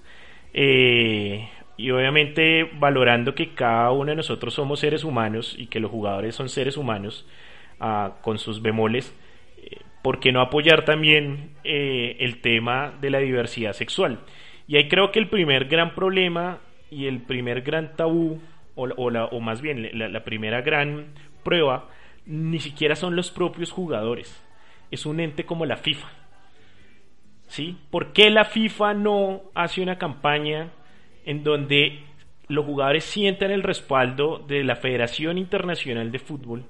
[0.60, 5.90] eh, y obviamente valorando que cada uno de nosotros somos seres humanos y que los
[5.92, 7.26] jugadores son seres humanos,
[7.78, 9.14] ah, con sus bemoles,
[9.58, 14.18] eh, ¿por qué no apoyar también eh, el tema de la diversidad sexual?
[14.66, 16.58] Y ahí creo que el primer gran problema
[16.90, 18.40] y el primer gran tabú,
[18.74, 21.06] o, la- o, más bien la primera gran
[21.44, 21.88] prueba,
[22.26, 24.44] ni siquiera son los propios jugadores,
[24.90, 26.08] es un ente como la FIFA.
[27.48, 27.76] ¿Sí?
[27.90, 30.70] ¿Por qué la FIFA no hace una campaña
[31.24, 32.00] en donde
[32.48, 36.64] los jugadores sientan el respaldo de la Federación Internacional de Fútbol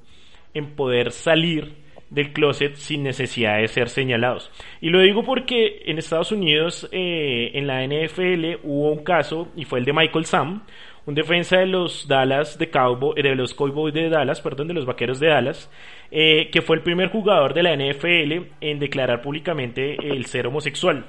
[0.54, 4.50] en poder salir del closet sin necesidad de ser señalados?
[4.80, 9.64] Y lo digo porque en Estados Unidos, eh, en la NFL, hubo un caso y
[9.64, 10.64] fue el de Michael Sam,
[11.08, 14.84] un defensa de los Dallas de Cowboy, de los Cowboys de Dallas, perdón, de los
[14.84, 15.70] Vaqueros de Dallas,
[16.10, 21.06] eh, que fue el primer jugador de la NFL en declarar públicamente el ser homosexual.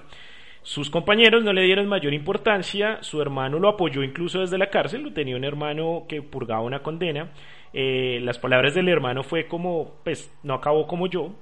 [0.61, 5.13] Sus compañeros no le dieron mayor importancia, su hermano lo apoyó incluso desde la cárcel,
[5.13, 7.31] tenía un hermano que purgaba una condena.
[7.73, 11.33] Eh, las palabras del hermano fue como, pues no acabó como yo,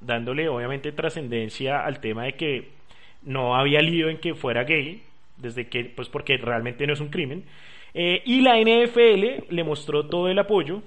[0.00, 2.70] dándole obviamente trascendencia al tema de que
[3.20, 5.02] no había lío en que fuera gay,
[5.36, 7.44] desde que, pues porque realmente no es un crimen.
[7.94, 10.82] Eh, y la NFL le mostró todo el apoyo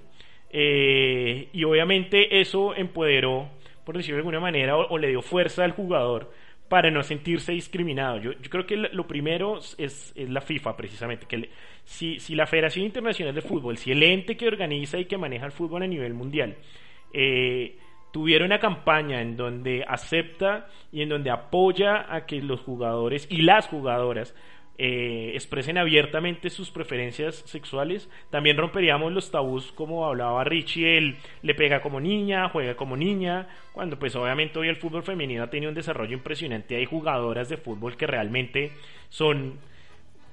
[0.50, 3.50] eh, y obviamente eso empoderó,
[3.86, 6.32] por decirlo de alguna manera, o, le dio fuerza al jugador
[6.68, 8.18] para no sentirse discriminado.
[8.18, 11.26] Yo, creo que lo primero es, la FIFA, precisamente.
[11.26, 11.50] Que
[11.84, 15.52] si la Federación Internacional de Fútbol, si el ente que organiza y que maneja el
[15.52, 16.56] fútbol a nivel mundial,
[17.14, 17.78] eh,
[18.12, 23.42] tuviera una campaña en donde acepta y en donde apoya a que los jugadores y
[23.42, 24.36] las jugadoras
[24.84, 28.10] eh, expresen abiertamente sus preferencias sexuales.
[28.32, 33.48] También romperíamos los tabús, como hablaba Richie, él le pega como niña, juega como niña,
[33.74, 36.78] cuando pues obviamente hoy el fútbol femenino ha tenido un desarrollo impresionante.
[36.78, 38.72] Hay jugadoras de fútbol que realmente
[39.10, 39.60] son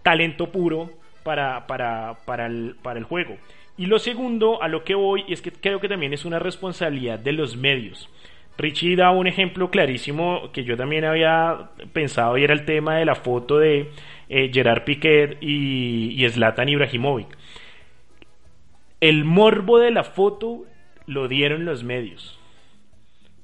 [0.02, 0.92] talento puro
[1.24, 3.36] para, para, para, el, para el juego.
[3.76, 7.18] Y lo segundo, a lo que voy, es que creo que también es una responsabilidad
[7.18, 8.08] de los medios.
[8.56, 13.04] Richie da un ejemplo clarísimo que yo también había pensado y era el tema de
[13.04, 13.90] la foto de
[14.28, 17.28] eh, Gerard Piquet y, y Zlatan Ibrahimovic.
[19.00, 20.64] El morbo de la foto
[21.06, 22.38] lo dieron los medios.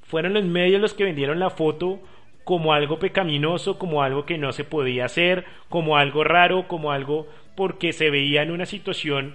[0.03, 2.01] Fueron los medios los que vendieron la foto
[2.45, 7.27] como algo pecaminoso, como algo que no se podía hacer, como algo raro, como algo
[7.57, 9.35] porque se veía en una situación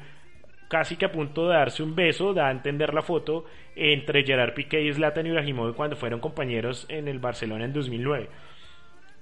[0.69, 4.53] casi que a punto de darse un beso, da a entender la foto entre Gerard
[4.53, 8.29] Piqué y Zlatan Ibrahimovic cuando fueron compañeros en el Barcelona en 2009.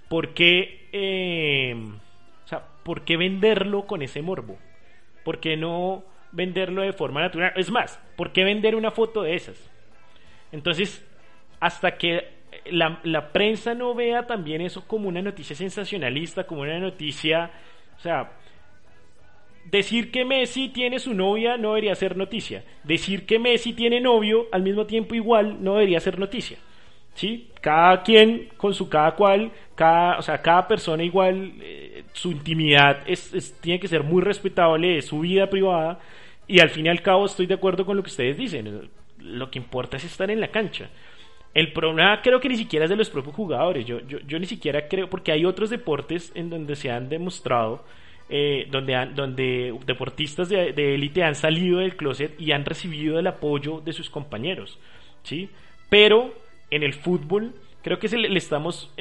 [0.10, 1.76] ¿Por qué, eh,
[2.88, 4.58] ¿por qué venderlo con ese morbo?
[5.26, 7.52] ¿Por qué no venderlo de forma natural?
[7.58, 9.58] Es más, ¿por qué vender una foto de esas?
[10.54, 11.06] Entonces,
[11.60, 12.30] hasta que
[12.72, 17.52] la, la prensa no vea también eso como una noticia sensacionalista, como una noticia,
[17.98, 18.32] o sea,
[19.66, 22.64] decir que Messi tiene su novia no debería ser noticia.
[22.86, 26.58] Decir que Messi tiene novio al mismo tiempo igual no debería ser noticia.
[27.18, 27.50] ¿Sí?
[27.62, 33.00] Cada quien con su cada cual, cada, o sea, cada persona igual, eh, su intimidad
[33.08, 36.00] es, tiene que ser muy respetable, es su vida privada.
[36.48, 38.92] Y al fin y al cabo estoy de acuerdo con lo que ustedes dicen.
[39.18, 40.90] Lo que importa es estar en la cancha.
[41.56, 43.84] El problema creo que ni siquiera es de los propios jugadores.
[43.84, 47.84] Yo, yo, yo ni siquiera creo, porque hay otros deportes en donde se han demostrado
[48.30, 53.82] eh, donde, donde deportistas de élite han salido del closet y han recibido el apoyo
[53.82, 54.78] de sus compañeros,
[55.24, 55.50] ¿sí?
[55.90, 56.34] Pero
[56.72, 58.94] en el fútbol creo que se le, estamos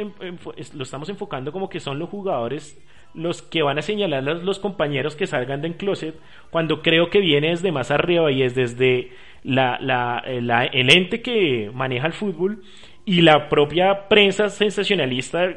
[0.74, 2.80] lo estamos enfocando como que son los jugadores
[3.14, 6.14] los que van a señalar a los compañeros que salgan del closet
[6.50, 11.70] cuando creo que viene desde más arriba y es desde la, la, el ente que
[11.72, 12.62] maneja el fútbol
[13.04, 15.56] y la propia prensa sensacionalista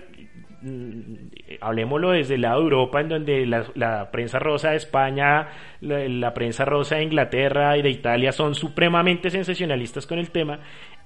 [0.61, 1.29] Mm,
[1.61, 5.47] hablemoslo desde el lado de Europa, en donde la, prensa rosa de España,
[5.79, 10.59] la, prensa rosa de Inglaterra y de Italia son supremamente sensacionalistas con el tema,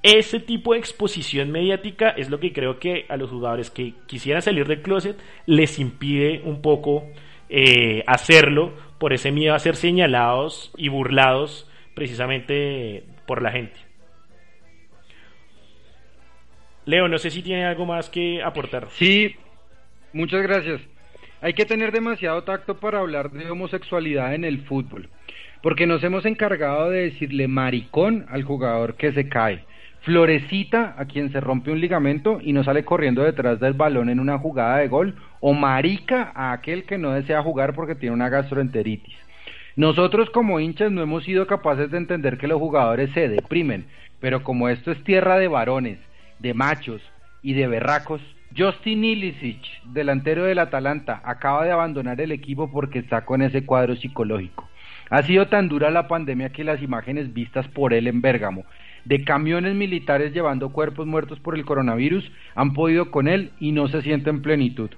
[0.03, 4.41] ese tipo de exposición mediática es lo que creo que a los jugadores que quisieran
[4.41, 7.05] salir del closet les impide un poco
[7.49, 13.79] eh, hacerlo por ese miedo a ser señalados y burlados precisamente por la gente.
[16.85, 18.89] Leo, no sé si tiene algo más que aportar.
[18.91, 19.37] Sí,
[20.13, 20.79] Muchas gracias.
[21.41, 25.09] Hay que tener demasiado tacto para hablar de homosexualidad en el fútbol,
[25.63, 29.65] porque nos hemos encargado de decirle maricón al jugador que se cae,
[30.03, 34.19] florecita a quien se rompe un ligamento y no sale corriendo detrás del balón en
[34.19, 38.29] una jugada de gol, o marica a aquel que no desea jugar porque tiene una
[38.29, 39.15] gastroenteritis.
[39.75, 43.85] Nosotros como hinchas no hemos sido capaces de entender que los jugadores se deprimen,
[44.19, 45.99] pero como esto es tierra de varones,
[46.39, 47.01] de machos
[47.41, 48.21] y de berracos,
[48.55, 53.95] Justin Ilicic, delantero del Atalanta, acaba de abandonar el equipo porque está con ese cuadro
[53.95, 54.69] psicológico.
[55.09, 58.65] Ha sido tan dura la pandemia que las imágenes vistas por él en Bérgamo,
[59.05, 63.87] de camiones militares llevando cuerpos muertos por el coronavirus, han podido con él y no
[63.87, 64.89] se siente en plenitud.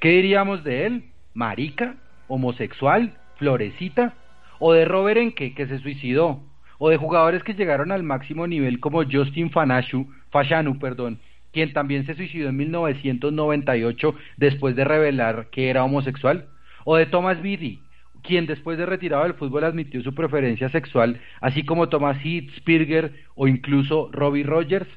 [0.00, 1.04] ¿Qué diríamos de él?
[1.34, 1.96] ¿Marica?
[2.28, 3.14] ¿Homosexual?
[3.36, 4.14] ¿Florecita?
[4.58, 6.42] ¿O de Robert Enke, que se suicidó?
[6.78, 11.18] ¿O de jugadores que llegaron al máximo nivel como Justin Fanashu, Fashanu, perdón,
[11.52, 16.46] quien también se suicidó en 1998 después de revelar que era homosexual,
[16.84, 17.80] o de Thomas Biddy,
[18.22, 23.48] quien después de retirado del fútbol admitió su preferencia sexual, así como Thomas Hitzberger o
[23.48, 24.88] incluso Robbie Rogers.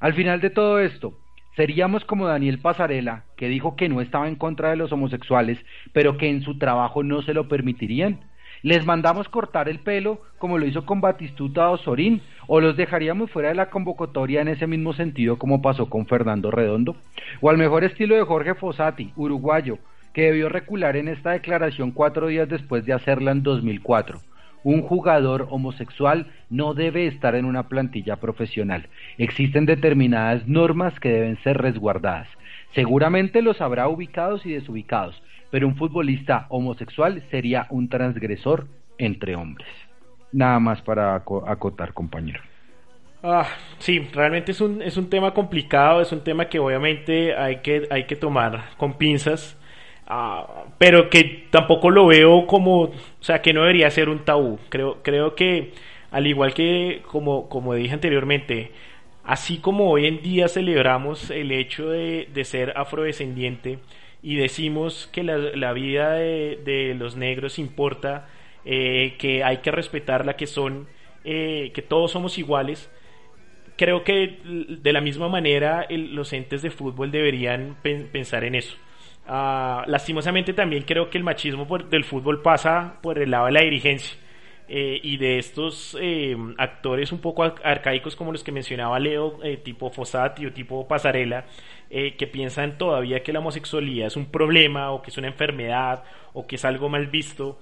[0.00, 1.18] Al final de todo esto,
[1.56, 5.58] seríamos como Daniel Pasarela, que dijo que no estaba en contra de los homosexuales,
[5.92, 8.20] pero que en su trabajo no se lo permitirían.
[8.62, 12.22] ¿Les mandamos cortar el pelo como lo hizo con Batistuta o Sorín?
[12.46, 16.50] ¿O los dejaríamos fuera de la convocatoria en ese mismo sentido como pasó con Fernando
[16.50, 16.96] Redondo?
[17.42, 19.78] ¿O al mejor estilo de Jorge Fossati, uruguayo,
[20.14, 24.20] que debió recular en esta declaración cuatro días después de hacerla en 2004?
[24.62, 28.88] Un jugador homosexual no debe estar en una plantilla profesional.
[29.18, 32.28] Existen determinadas normas que deben ser resguardadas.
[32.74, 39.68] Seguramente los habrá ubicados y desubicados, pero un futbolista homosexual sería un transgresor entre hombres.
[40.32, 42.40] Nada más para acotar, compañero.
[43.22, 43.46] Ah,
[43.78, 47.86] sí, realmente es un, es un tema complicado, es un tema que obviamente hay que,
[47.90, 49.56] hay que tomar con pinzas,
[50.06, 54.58] ah, pero que tampoco lo veo como, o sea, que no debería ser un tabú.
[54.68, 55.72] Creo, creo que,
[56.10, 58.72] al igual que, como, como dije anteriormente,
[59.24, 63.78] así como hoy en día celebramos el hecho de, de ser afrodescendiente,
[64.22, 68.26] y decimos que la, la vida de, de, los negros importa,
[68.64, 70.88] eh, que hay que respetarla, que son,
[71.24, 72.90] eh, que todos somos iguales,
[73.76, 78.76] creo que de la misma manera los entes de fútbol deberían pen, pensar en eso.
[79.26, 83.52] Uh, lastimosamente también creo que el machismo por, del fútbol pasa por el lado de
[83.52, 84.18] la dirigencia.
[84.66, 89.58] Eh, y de estos eh, actores un poco arcaicos como los que mencionaba Leo, eh,
[89.58, 91.44] tipo Fossati o tipo Pasarela,
[91.90, 96.44] que piensan todavía que la homosexualidad es un problema o que es una enfermedad o
[96.44, 97.60] que es algo mal visto,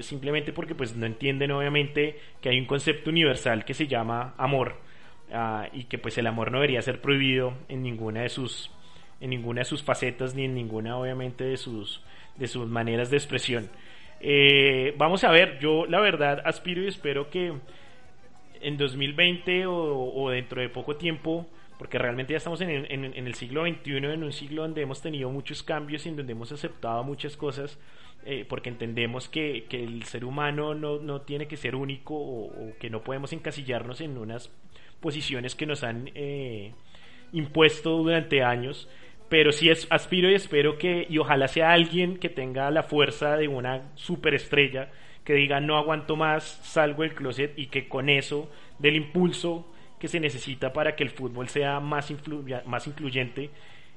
[0.00, 4.76] simplemente porque pues no entienden obviamente que hay un concepto universal que se llama amor
[5.30, 8.70] uh, y que pues el amor no debería ser prohibido en ninguna de sus
[9.20, 12.02] en ninguna de sus facetas ni en ninguna obviamente de sus
[12.36, 13.68] de sus maneras de expresión.
[14.20, 17.52] Eh, vamos a ver, yo la verdad aspiro y espero que
[18.60, 21.46] en 2020 o, o dentro de poco tiempo,
[21.78, 25.62] porque realmente ya estamos en, el siglo XXI, en un siglo donde hemos tenido muchos
[25.62, 27.78] cambios y en donde hemos aceptado muchas cosas,
[28.26, 32.44] eh, porque entendemos que, que, el ser humano no, no tiene que ser único o,
[32.48, 34.50] o, que no podemos encasillarnos en unas
[35.00, 36.74] posiciones que nos han eh,
[37.32, 38.90] impuesto durante años
[39.30, 43.36] pero sí es, aspiro y espero que, y ojalá sea alguien que tenga la fuerza
[43.36, 44.90] de una superestrella,
[45.24, 50.08] que diga no aguanto más, salgo del closet y que con eso, del impulso que
[50.08, 53.50] se necesita para que el fútbol sea más, influ más incluyente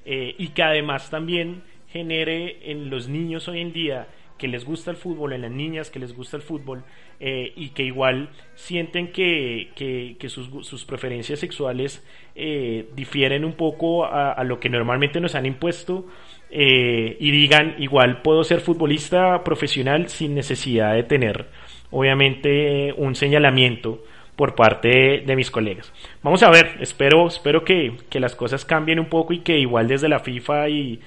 [0.04, 4.06] eh, y que además también genere en los niños hoy en día
[4.38, 6.82] que les gusta el fútbol, en las niñas que les gusta el fútbol
[7.20, 14.04] eh, y que igual sienten que, que, sus, sus, preferencias sexuales eh, difieren un poco
[14.04, 16.06] a, a, lo que normalmente nos han impuesto
[16.50, 21.46] eh, y digan igual puedo ser futbolista profesional sin necesidad de tener
[21.90, 24.02] obviamente un señalamiento
[24.34, 25.92] por parte de, de, mis colegas.
[26.24, 29.86] Vamos a ver, espero, espero que, que las cosas cambien un poco y que igual
[29.86, 31.00] desde la FIFA y,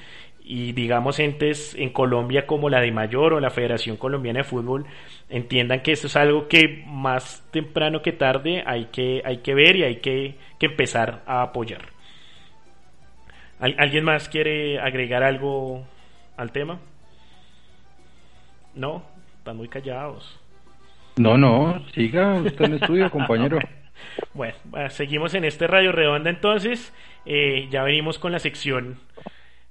[0.50, 4.86] y digamos entes en Colombia como la de Mayor o la Federación Colombiana de Fútbol
[5.30, 9.76] entiendan que esto es algo que más temprano que tarde hay que, hay que ver
[9.76, 11.82] y hay que, que empezar a apoyar.
[13.60, 15.86] ¿Al, ¿Alguien más quiere agregar algo
[16.38, 16.80] al tema?
[18.74, 19.04] No,
[19.40, 20.40] están muy callados.
[21.18, 23.60] No, no, siga usted en estudio, compañero.
[24.34, 24.56] bueno,
[24.92, 26.94] seguimos en este Radio Redonda entonces.
[27.26, 28.98] Eh, ya venimos con la sección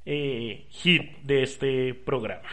[0.07, 2.49] eh, hit de este programa.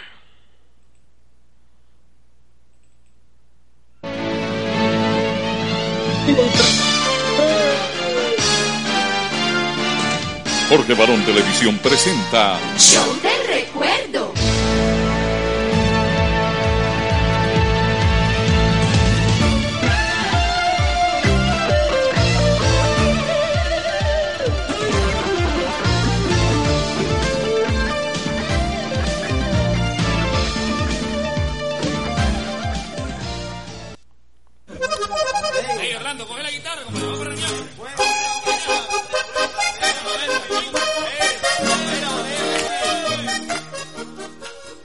[10.69, 13.32] Jorge Barón Televisión presenta Show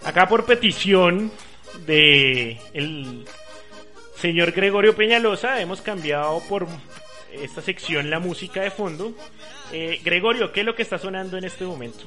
[0.04, 1.30] Acá por petición
[1.86, 3.26] de el
[4.16, 6.66] señor Gregorio Peñalosa hemos cambiado por
[7.30, 9.12] esta sección la música de fondo.
[9.70, 12.04] Eh, Gregorio, ¿qué es lo que está sonando en este momento?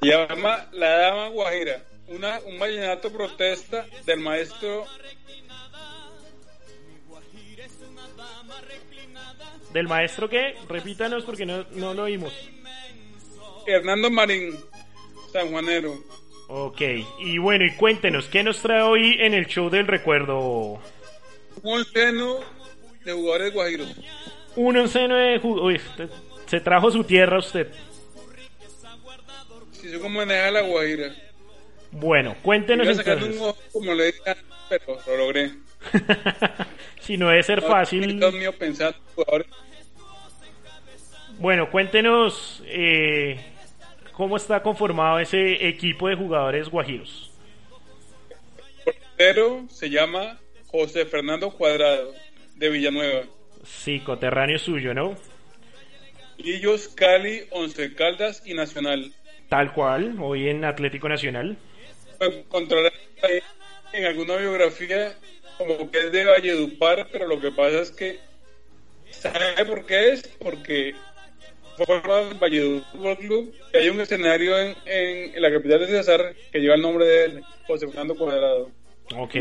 [0.00, 4.86] Llama La Dama Guajira, una, un vallenato protesta del maestro
[9.78, 10.56] ¿Del maestro qué?
[10.68, 12.32] Repítanos porque no, no lo oímos.
[13.64, 14.58] Hernando Marín,
[15.32, 16.02] sanjuanero.
[16.48, 16.80] Ok,
[17.20, 20.82] y bueno, y cuéntenos, ¿qué nos trae hoy en el show del recuerdo?
[21.62, 22.40] Un seno
[23.04, 23.94] de jugadores guajiros.
[24.56, 25.82] Un seno de jugadores.
[26.46, 27.70] Se trajo su tierra usted.
[29.70, 31.14] Si yo como maneja la guajira.
[31.92, 33.40] Bueno, cuéntenos Iba a entonces.
[33.40, 34.36] un ojo como le dije,
[34.68, 35.52] pero lo logré.
[37.00, 38.18] si no debe ser fácil.
[38.18, 39.46] Dios mío, pensar jugadores.
[41.38, 43.40] Bueno, cuéntenos eh,
[44.12, 47.30] cómo está conformado ese equipo de jugadores guajiros.
[48.84, 52.12] El portero se llama José Fernando Cuadrado,
[52.56, 53.22] de Villanueva.
[53.62, 55.16] Sí, coterráneo suyo, ¿no?
[56.38, 59.12] Illos, Cali, Once Caldas y Nacional.
[59.48, 61.56] Tal cual, hoy en Atlético Nacional.
[62.48, 62.92] Controlar
[63.92, 65.14] en alguna biografía
[65.56, 68.18] como que es de Valledupar, pero lo que pasa es que
[69.10, 70.22] ¿sabe por qué es?
[70.38, 70.94] Porque
[71.84, 76.58] forma Valledupar Club y hay un escenario en, en, en, la capital de César que
[76.58, 78.70] lleva el nombre de José Fernando Cuadrado.
[79.16, 79.34] Ok.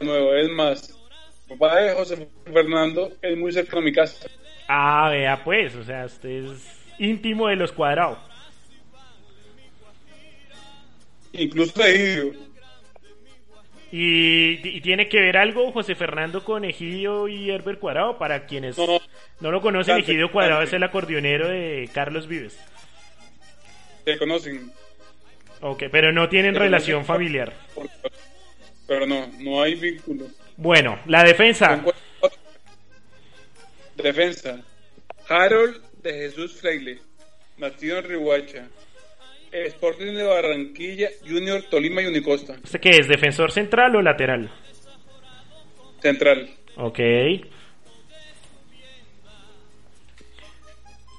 [0.00, 0.98] Nuevo, es más,
[1.48, 4.28] papá de José Fernando es muy cerca de mi casa.
[4.68, 8.18] Ah, vea pues, o sea, usted es íntimo de los cuadrados.
[11.32, 12.49] incluso de.
[13.92, 18.18] ¿Y, y tiene que ver algo José Fernando con Egidio y Herbert Cuadrado?
[18.18, 22.58] Para quienes No, lo conocen, Egidio Cuadrado es el acordeonero de Carlos Vives.
[24.04, 24.70] Se conocen.
[25.60, 27.52] Ok, pero no tienen Pero relación familiar.
[28.86, 30.26] Pero no, no hay vínculo.
[30.56, 31.82] Bueno, la defensa.
[33.96, 34.60] Defensa.
[35.28, 36.98] Harold de Jesús Freile,
[37.56, 38.68] nacido en Rihuacha.
[39.52, 42.56] Sporting de Barranquilla, Junior, Tolima y Unicosta.
[42.62, 43.08] ¿Este qué es?
[43.08, 44.50] ¿Defensor central o lateral?
[46.00, 46.50] Central.
[46.76, 46.98] Ok.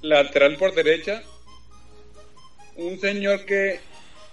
[0.02, 1.22] Lateral por derecha.
[2.76, 3.80] Un señor que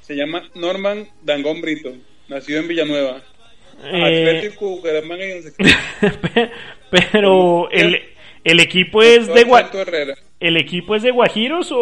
[0.01, 1.93] se llama Norman Dangón Brito,
[2.29, 3.21] nacido en Villanueva.
[3.85, 4.81] Eh, Atlético
[6.91, 8.03] pero el,
[8.45, 10.15] el equipo es de Gua- Santo Herrera.
[10.41, 11.79] El equipo es de Guajiros o,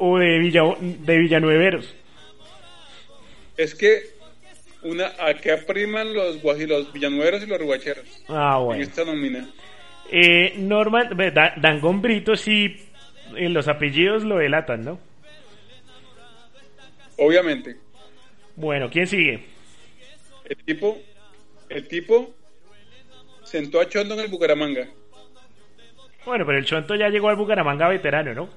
[0.00, 1.94] o de Villa, de Villanueveros.
[3.56, 4.02] Es que
[4.82, 8.82] una acá priman los los villanueveros y los rihuacheros Ah, en bueno.
[8.82, 9.48] esta nómina.
[10.10, 12.76] Eh, Norman, Da- Dangón Brito sí,
[13.36, 15.00] en los apellidos lo delatan, ¿no?
[17.16, 17.76] Obviamente.
[18.56, 19.44] Bueno, ¿quién sigue?
[20.44, 20.98] El tipo,
[21.68, 22.34] el tipo
[23.44, 24.88] sentó a Chondo en el Bucaramanga.
[26.24, 28.48] Bueno, pero el Chonto ya llegó al Bucaramanga veterano, ¿no?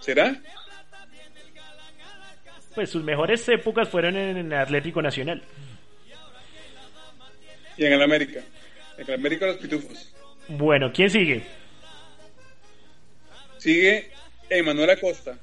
[0.00, 0.34] ¿Será?
[2.74, 5.42] Pues sus mejores épocas fueron en el Atlético Nacional.
[7.76, 8.40] Y en el América.
[8.98, 10.14] En el América los Pitufos.
[10.48, 11.42] Bueno, ¿quién sigue?
[13.58, 14.10] Sigue
[14.48, 15.38] Emanuel Acosta.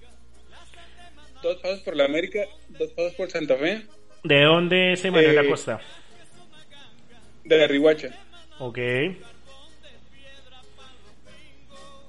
[1.43, 3.85] Dos pasos por la América, dos pasos por Santa Fe,
[4.23, 5.79] ¿De dónde es Emanuel Eh, Acosta?
[7.43, 8.09] de la Rihuacha.
[8.59, 8.77] Ok.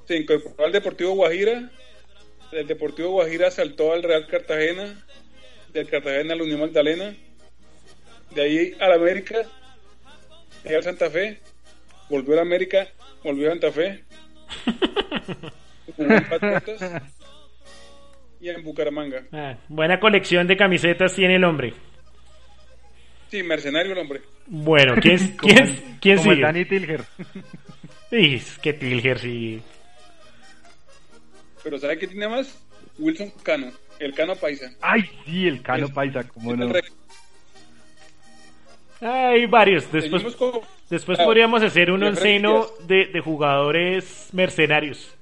[0.08, 1.70] Se incorporó al Deportivo Guajira.
[2.50, 5.04] Del Deportivo Guajira saltó al Real Cartagena.
[5.74, 7.14] Del Cartagena al Unión Magdalena.
[8.34, 9.36] De ahí al América.
[10.64, 11.40] De ahí al Santa Fe.
[12.08, 12.88] Volvió al América.
[13.22, 14.04] Volvió a Santa Fe.
[18.40, 19.24] Y en Bucaramanga.
[19.32, 21.74] Ah, buena colección de camisetas tiene el hombre.
[23.28, 24.20] Sí, mercenario el hombre.
[24.46, 26.42] Bueno, ¿quién, quién, quién como sigue?
[26.44, 27.00] Danny Tilger.
[28.12, 29.60] Ih, es que Tilger sí.
[31.68, 32.58] Pero ¿sabe qué tiene más?
[32.98, 33.70] Wilson Cano.
[33.98, 34.72] El Cano Paisa.
[34.80, 36.74] Ay, sí, el Cano Es- Paisa, Tiene no.
[39.06, 39.92] Hay varios.
[39.92, 45.14] Después, podríamos hacer un onceno de, de jugadores mercenarios.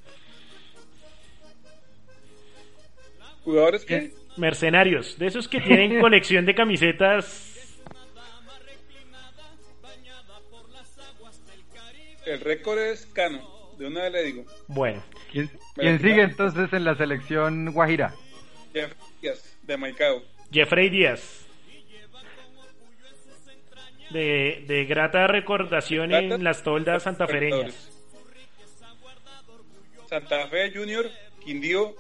[3.43, 7.55] Jugadores que Mercenarios, de esos que tienen colección de camisetas.
[12.25, 13.56] el récord es Cano.
[13.79, 14.45] De una vez le digo.
[14.69, 15.51] Bueno, ¿Quién,
[16.01, 18.15] sigue entonces en la selección Guajira?
[18.73, 20.23] Jeff Díaz, de Maicao.
[20.51, 21.47] Jeffrey Díaz.
[24.11, 27.91] De, de grata recordación en las toldas santafereñas.
[30.09, 31.11] Santa Fe Junior,
[31.45, 31.97] Quindío,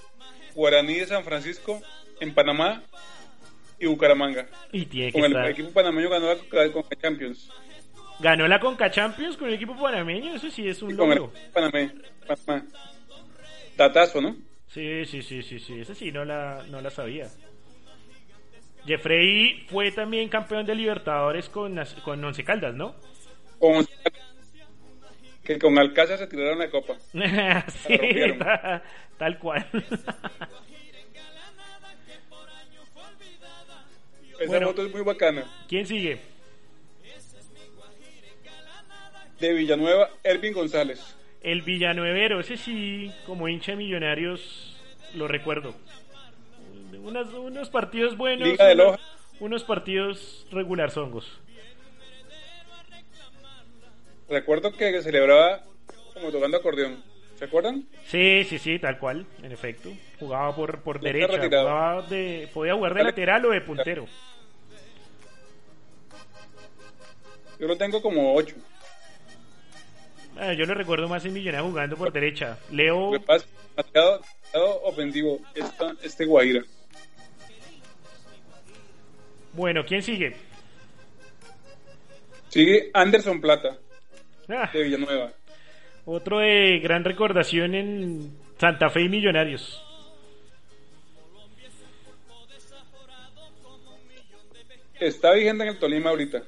[0.54, 1.82] Guaraní de San Francisco,
[2.20, 2.82] en Panamá
[3.78, 4.46] y Bucaramanga.
[4.72, 6.36] Y tiene que Con el equipo panameño ganó la
[6.72, 7.50] con la Champions.
[8.20, 11.32] Ganó la Conca Champions con el equipo panameño, eso sí es un el logro.
[11.52, 11.92] Panamé,
[12.26, 12.66] Panamá.
[13.76, 14.36] Datazo, ¿no?
[14.68, 17.28] Sí, sí, sí, sí, sí, ese sí no la, no la sabía.
[18.86, 22.94] Jeffrey fue también campeón de Libertadores con, con Once Caldas, ¿no?
[23.58, 23.84] Con,
[25.44, 26.94] que con Alcázar se tiraron la copa.
[27.86, 27.98] sí,
[29.18, 29.66] tal cual.
[34.38, 34.66] Esa Bueno.
[34.68, 35.44] foto es muy bacana.
[35.68, 36.20] ¿Quién sigue?
[39.40, 41.14] De Villanueva, Ervin González.
[41.42, 44.76] El Villanuevero, ese sí, como hincha de millonarios,
[45.14, 45.74] lo recuerdo.
[47.02, 49.00] Unas- unos partidos buenos, Liga de unos, Loja.
[49.40, 51.38] unos partidos regular zongos.
[54.28, 55.62] Recuerdo que celebraba
[56.14, 57.02] como tocando acordeón.
[57.38, 57.86] ¿Se acuerdan?
[58.06, 59.90] Sí, sí, sí, tal cual, en efecto.
[60.18, 64.06] Jugaba por, por Ya derecha, jugaba de, podía jugar de lateral o de puntero.
[67.60, 68.56] Yo lo tengo como 8.
[70.38, 72.58] Ah, yo lo recuerdo más en Millonario jugando por derecha.
[72.70, 74.20] Leo, demasiado
[74.84, 76.62] ofensivo esta, este Guaira.
[79.52, 80.36] bueno, ¿quién sigue?
[82.50, 83.78] Sigue Anderson Plata,
[84.48, 85.32] Ah, de Villanueva.
[86.04, 89.82] otro de gran recordación en Santa Fe y Millonarios.
[94.98, 96.42] Está vigente en el Tolima ahorita.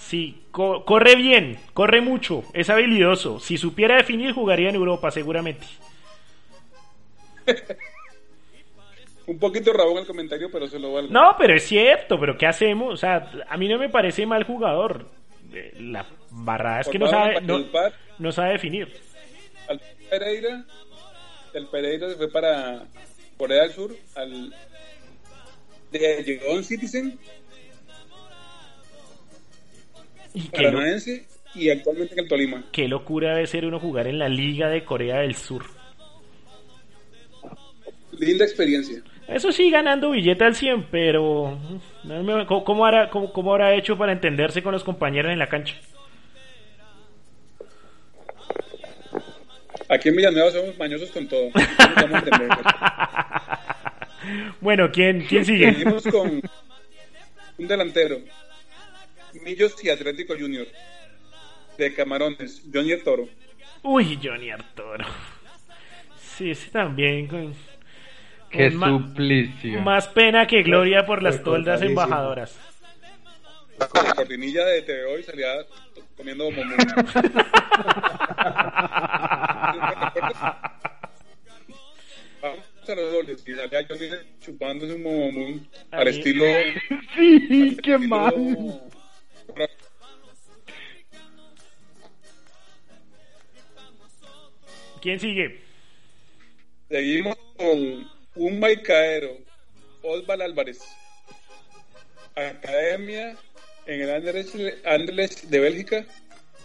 [0.00, 3.38] Sí, co- corre bien, corre mucho, es habilidoso.
[3.38, 5.66] Si supiera definir, jugaría en Europa, seguramente.
[9.26, 11.12] Un poquito rabón el comentario, pero se lo valgo.
[11.12, 12.94] No, pero es cierto, pero ¿qué hacemos?
[12.94, 15.06] O sea, a mí no me parece mal jugador.
[15.52, 17.64] Eh, La barrada es que no sabe, no,
[18.18, 18.92] no sabe definir.
[19.68, 20.64] Al Pereira,
[21.54, 22.82] el Pereira se fue para
[23.36, 24.52] Corea del Sur, al
[25.92, 27.16] de llegó un Citizen
[30.34, 30.80] Y lo-
[31.54, 32.64] y actualmente en el Tolima.
[32.70, 35.64] qué locura debe ser uno jugar en la Liga de Corea del Sur.
[38.18, 39.02] Linda experiencia.
[39.26, 41.58] Eso sí, ganando billete al 100, pero
[42.64, 45.76] ¿cómo, hará, cómo, cómo habrá hecho para entenderse con los compañeros en la cancha?
[49.88, 51.48] Aquí en Villanueva somos mañosos con todo.
[54.60, 55.72] Bueno, ¿quién, quién sigue?
[55.72, 56.42] Seguimos con
[57.58, 58.18] un delantero.
[59.44, 60.66] Millos y Atlético Junior.
[61.78, 63.28] De Camarones, Johnny El Toro.
[63.82, 65.06] Uy, Johnny Arturo.
[66.36, 67.54] Sí, ese también con,
[68.50, 69.80] Qué con suplicio.
[69.80, 72.58] más pena que gloria por las toldas embajadoras.
[73.88, 75.48] Con la cortinilla de TV hoy salía
[76.16, 76.76] comiendo momón.
[82.42, 83.44] Vamos a los goles.
[83.46, 84.08] Y salía Johnny
[84.40, 86.44] chupándose un momón al estilo.
[87.16, 88.89] Sí, qué al mal.
[95.00, 95.60] ¿Quién sigue?
[96.88, 99.38] Seguimos con un maicaero,
[100.02, 100.80] Osval Álvarez.
[102.34, 103.36] Academia
[103.86, 106.06] en el Anderlecht, Anderlecht de Bélgica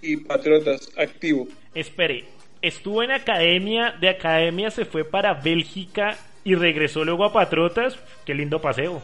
[0.02, 1.48] y Patriotas, activo.
[1.74, 2.26] Espere,
[2.62, 7.98] estuvo en academia, de academia se fue para Bélgica y regresó luego a Patriotas.
[8.26, 9.02] Qué lindo paseo.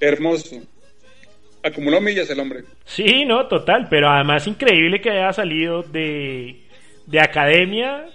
[0.00, 0.62] Hermoso.
[1.62, 2.64] Acumuló millas el hombre.
[2.84, 6.62] Sí, no, total, pero además increíble que haya salido de,
[7.06, 8.06] de academia,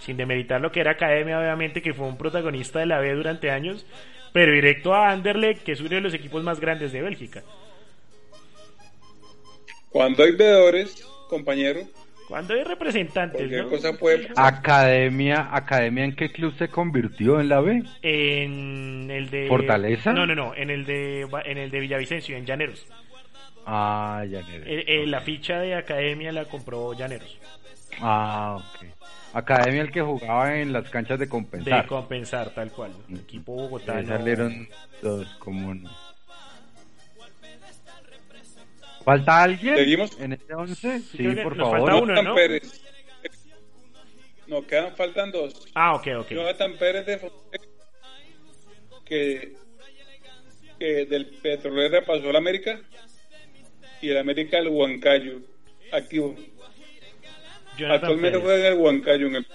[0.00, 3.50] sin demeritar lo que era academia, obviamente, que fue un protagonista de la B durante
[3.50, 3.86] años,
[4.32, 7.42] pero directo a Anderlecht, que es uno de los equipos más grandes de Bélgica.
[9.90, 11.80] Cuando hay veedores, compañero,
[12.30, 13.68] Cuando hay representantes, ¿no?
[13.68, 17.82] cosa puede Academia, Academia, ¿en qué club se convirtió en la B?
[18.02, 20.12] En el de ¿Fortaleza?
[20.12, 22.86] No, no, no, en el de en el de Villavicencio, en Llaneros.
[23.66, 27.36] Ah, ya me Eh, eh, la ficha de academia la compró Llaneros.
[28.00, 28.86] Ah, ok.
[29.32, 31.86] Academia el que jugaba en las canchas de De compensar.
[31.86, 32.92] compensar, tal cual.
[33.08, 34.08] El equipo Ahí bogotano.
[34.08, 34.68] salieron
[35.02, 35.74] dos como
[39.18, 40.20] ¿Falta alguien Seguimos.
[40.20, 41.00] en este 11?
[41.00, 41.78] Sí, que por nos favor.
[41.90, 42.06] falta uno.
[42.06, 42.34] Jonathan ¿no?
[42.34, 42.82] Pérez.
[44.46, 45.66] No, quedan, faltan dos.
[45.74, 46.28] Ah, ok, ok.
[46.30, 47.64] Jonathan Pérez de Fonseca,
[49.04, 49.54] que,
[50.78, 52.80] que del Petrolera pasó al América
[54.02, 55.40] y el América al Huancayo,
[55.92, 56.34] activo.
[57.76, 58.42] Jonathan Actualmente Pérez.
[58.44, 59.46] juega en el Huancayo, en el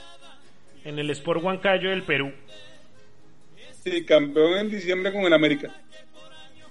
[0.85, 2.31] En el Sport Huancayo del Perú.
[3.83, 5.73] sí, campeón en diciembre con el América.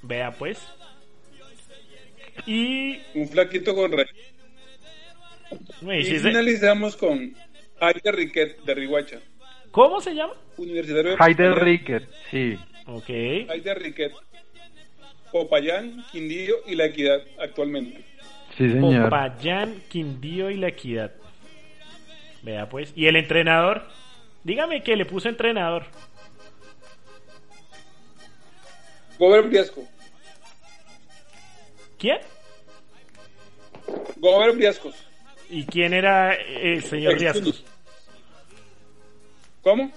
[0.03, 0.59] Vea pues.
[2.47, 2.99] Y.
[3.15, 4.07] Un flaquito con rey.
[5.83, 7.35] Y finalizamos con
[7.81, 9.21] Aider Riquet de Riguacha,
[9.71, 10.35] ¿Cómo se llama?
[10.57, 12.57] Universitario Popayán, Riquet, sí.
[12.87, 13.09] Ok.
[13.09, 14.13] Aider Riquet,
[15.33, 18.05] Popayán, Quindío y La Equidad actualmente.
[18.57, 19.05] Sí, señor.
[19.05, 21.13] Popayán, Quindío y La Equidad.
[22.43, 22.93] Vea pues.
[22.95, 23.89] ¿Y el entrenador?
[24.45, 25.87] Dígame que le puso entrenador.
[29.19, 29.83] Gober Briasco.
[32.05, 32.19] ¿Quién?
[34.17, 34.95] Gober Briascos.
[35.49, 37.65] ¿Y quién era el señor Riascos?
[39.63, 39.91] ¿Cómo?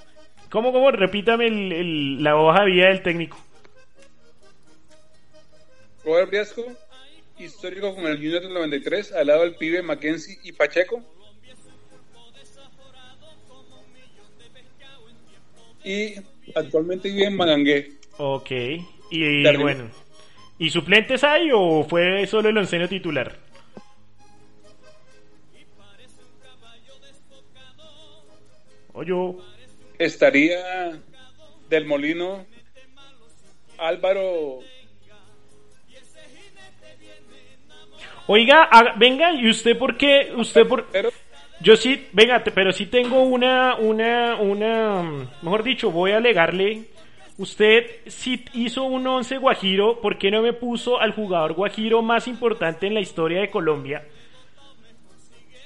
[0.50, 0.90] ¿Cómo, cómo?
[0.92, 3.38] Repítame el- el- la hoja de vida del técnico.
[6.06, 6.64] Robert Briasco,
[7.40, 11.04] histórico con el Junior del 93, al lado del pibe Mackenzie y Pacheco.
[15.84, 16.16] Y
[16.56, 17.92] actualmente vive en Manangué.
[18.18, 18.52] Ok.
[19.12, 19.92] Y bueno.
[20.60, 23.36] ¿Y suplentes hay o fue solo el onceno titular?
[28.94, 29.14] Oye,
[30.00, 31.00] Estaría
[31.70, 32.46] del Molino
[33.78, 34.60] Álvaro.
[38.28, 40.34] Oiga, haga- venga, ¿y usted por qué?
[40.36, 40.86] ¿Usted por...?
[40.92, 41.10] Pero
[41.62, 46.84] Yo sí, venga, pero sí tengo una, una, una, mejor dicho, voy a alegarle.
[47.38, 52.28] Usted sí hizo un once Guajiro, ¿por qué no me puso al jugador Guajiro más
[52.28, 54.04] importante en la historia de Colombia?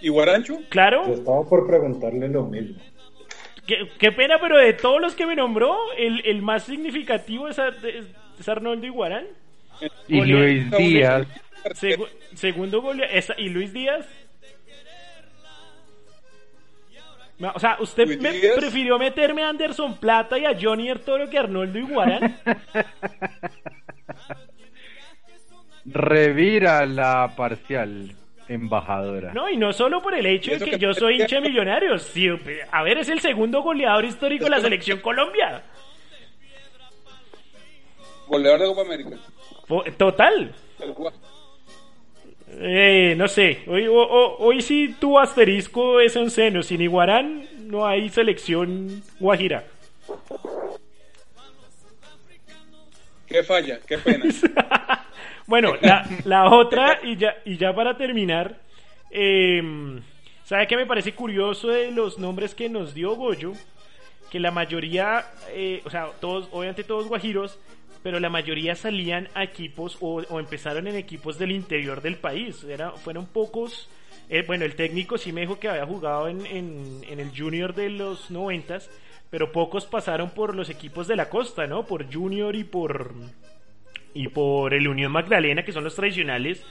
[0.02, 2.76] y Guarancho, Yo Claro, estaba por preguntarle lo mismo.
[3.68, 7.60] qué, qué pena, pero de todos los que me nombró, el, el más significativo es,
[7.60, 7.76] Ar-
[8.40, 9.26] es Arnoldo Iguarán.
[10.08, 10.44] Y Goleador.
[10.44, 11.28] Luis Díaz.
[11.80, 14.06] Segu- segundo goleador, y Luis Díaz.
[17.56, 21.42] O sea, ¿usted me prefirió meterme a Anderson Plata y a Johnny Toro que a
[21.42, 22.38] Arnoldo Iguarán?
[25.86, 28.12] Revira la parcial
[28.48, 29.34] embajadora.
[29.34, 31.42] No, y no solo por el hecho ¿Y de que que- yo soy hincha de
[31.50, 32.04] millonarios.
[32.04, 32.28] Sí,
[32.72, 35.64] a ver, es el segundo goleador histórico de la selección Colombia.
[38.28, 39.18] Goleador de Copa América.
[39.98, 40.54] Total.
[42.64, 46.62] Eh, no sé, hoy, sí tu asterisco es en seno.
[46.62, 49.64] Sin Iguarán no hay selección guajira.
[53.28, 54.26] Qué falla, qué pena.
[55.48, 58.62] Bueno, la, la otra, y ya, y ya para terminar,
[59.10, 59.62] eh,
[60.46, 63.52] ¿sabe qué me parece curioso de los nombres que nos dio Goyo?
[64.30, 67.60] Que la mayoría, eh, o sea, todos, obviamente todos guajiros,
[68.04, 72.64] pero la mayoría salían a equipos o, o empezaron en equipos del interior del país.
[72.64, 73.90] Era, fueron pocos.
[74.30, 77.74] eh, bueno, el técnico sí me dijo que había jugado en, en, en el Junior
[77.76, 78.90] de los noventas,
[79.30, 81.86] pero pocos pasaron por los equipos de la costa, ¿no?
[81.86, 83.14] Por Junior y por
[84.14, 86.66] y por el Unión Magdalena, que son los tradicionales,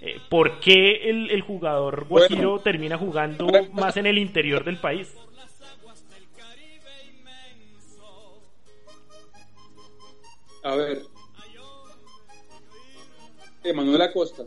[0.00, 2.62] eh, ¿por qué el, el jugador guajiro Bueno.
[2.62, 5.14] termina jugando más en el interior del país?
[10.66, 11.02] A ver.
[13.62, 14.42] Emanuel Acosta.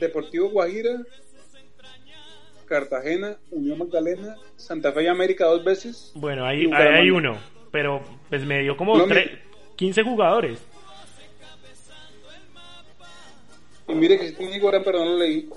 [0.00, 1.02] Deportivo Guajira.
[2.66, 6.12] Cartagena, Unión Magdalena, Santa Fe y América dos veces.
[6.14, 7.36] Bueno, ahí, hay uno,
[7.72, 9.42] pero pues me dio como No, tre- mire.
[9.76, 10.58] 15 jugadores.
[13.88, 15.48] Y mire que si tiene Iguarán, pero no lo leí.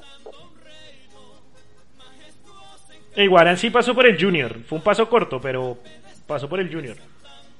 [3.16, 5.78] Iguarán sí pasó por el Junior, fue un paso corto, pero
[6.26, 6.97] pasó por el Junior.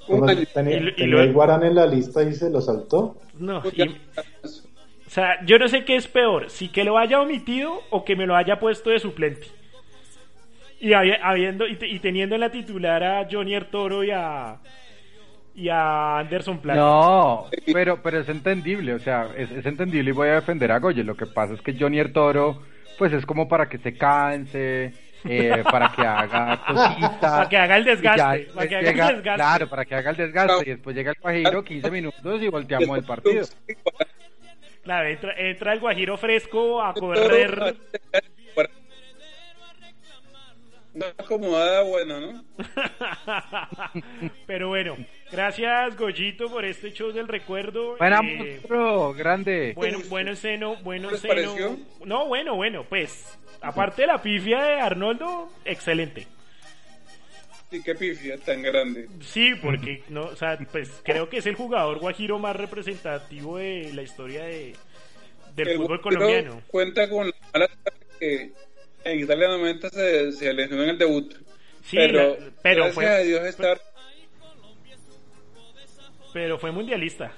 [0.08, 3.18] Tenía, y- y tenía luego- Iguarán en la lista y se lo saltó.
[3.40, 7.82] No, y- o sea, yo no sé qué es peor, si que lo haya omitido
[7.92, 9.48] o que me lo haya puesto de suplente.
[10.80, 14.58] Y habi- habiendo y, te- y teniendo en la titular a Johnny Toro y a
[15.56, 16.80] y a Anderson Plata.
[16.80, 20.80] No, pero, pero es entendible, o sea, es, es entendible y voy a defender a
[20.80, 21.04] Goye.
[21.04, 22.64] Lo que pasa es que Johnny Toro,
[22.98, 24.94] pues es como para que se canse,
[25.26, 27.20] eh, para que haga cositas.
[27.20, 29.36] Para que haga el desgaste, ya para que haga el desgaste.
[29.36, 30.64] Claro, para que haga el desgaste.
[30.66, 33.46] Y después llega el Guajiro, 15 minutos y volteamos el partido.
[34.84, 37.78] Claro, entra, entra el Guajiro fresco a correr.
[40.94, 42.44] Una acomodada buena, ¿no?
[44.46, 44.96] Pero bueno,
[45.34, 47.98] gracias Goyito por este show del recuerdo.
[47.98, 49.74] Buena Eh, monstruo, grande.
[49.76, 51.34] bueno, bueno seno, bueno ¿Les seno.
[51.34, 51.78] pareció?
[52.06, 56.28] No, bueno, bueno, pues aparte de la pifia de Arnoldo, excelente.
[57.72, 59.08] Y qué pifia tan grande.
[59.22, 63.92] Sí, porque no, o sea, pues creo que es el jugador guajiro más representativo de
[63.94, 64.76] la historia de
[65.56, 66.62] del El fútbol colombiano.
[66.68, 67.70] Cuenta con la mala
[68.20, 68.52] que
[69.04, 71.34] en Italia 90 se, se lesionó en el debut.
[71.84, 73.78] Sí, pero, la- pero gracias fue- a Dios está
[76.34, 77.32] Pero fue mundialista.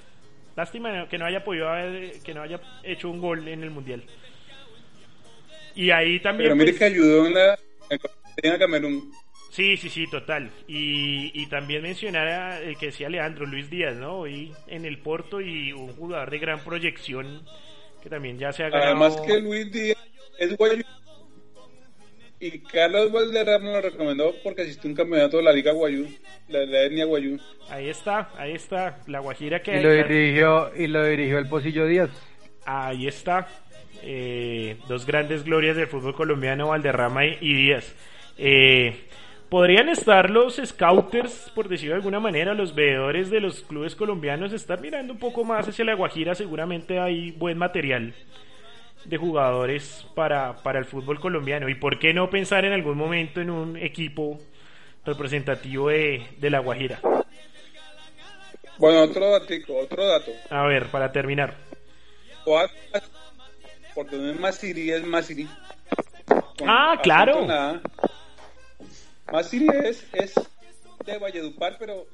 [0.56, 4.02] Lástima que no haya podido haber, que no haya hecho un gol en el mundial.
[5.74, 6.48] Y ahí también.
[6.48, 7.58] Pero mire pues, que ayudó en la
[8.42, 9.12] en Camerún.
[9.50, 10.50] Sí, sí, sí, total.
[10.66, 14.18] Y, y también mencionar a el que decía Leandro, Luis Díaz, ¿no?
[14.18, 17.42] Hoy en el Porto y un jugador de gran proyección
[18.02, 18.90] que también ya se ha ganado.
[18.90, 19.98] Además que Luis Díaz
[20.38, 20.82] es guayú.
[22.38, 26.06] Y Carlos Valderrama lo recomendó porque asistió a un campeonato de la Liga Guayú,
[26.48, 27.38] la, la etnia Guayú.
[27.70, 31.86] Ahí está, ahí está, la Guajira que Y lo dirigió, y lo dirigió el Pocillo
[31.86, 32.10] Díaz.
[32.66, 33.48] Ahí está.
[34.02, 37.94] Eh, dos grandes glorias del fútbol colombiano, Valderrama y, y Díaz.
[38.36, 39.06] Eh,
[39.48, 44.52] Podrían estar los scouters, por decirlo de alguna manera, los veedores de los clubes colombianos,
[44.52, 46.34] estar mirando un poco más hacia la Guajira.
[46.34, 48.12] Seguramente hay buen material
[49.08, 51.68] de jugadores para, para el fútbol colombiano.
[51.68, 54.40] ¿Y por qué no pensar en algún momento en un equipo
[55.04, 57.00] representativo de, de la Guajira?
[58.78, 60.30] Bueno, otro datico, otro dato.
[60.50, 61.54] A ver, para terminar.
[62.44, 65.48] Por donde es Masiri es Masiri.
[66.26, 67.46] Con Ah, claro.
[69.32, 70.34] Masiri es, es
[71.04, 72.06] de Valledupar, pero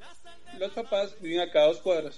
[0.57, 2.17] los papás viven acá a dos cuadras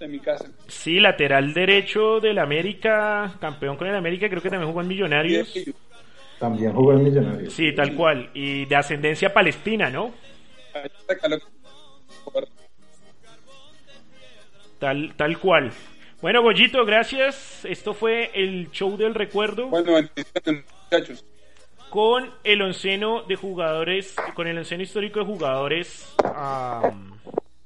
[0.00, 0.50] de mi casa.
[0.68, 5.54] Sí, lateral derecho del América, campeón con el América, creo que también jugó en Millonarios.
[6.38, 7.52] También jugó en Millonarios.
[7.52, 8.30] Sí, tal cual.
[8.34, 10.12] Y de ascendencia palestina, ¿no?
[14.78, 15.72] Tal, tal cual.
[16.20, 17.64] Bueno, Goyito, gracias.
[17.64, 19.92] Esto fue el show del recuerdo Bueno,
[20.90, 21.24] muchachos.
[21.90, 26.14] con el onceno de jugadores, con el onceno histórico de jugadores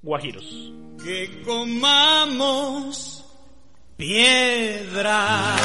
[0.08, 0.72] guajiros.
[1.04, 3.22] Que comamos
[3.98, 5.56] piedra.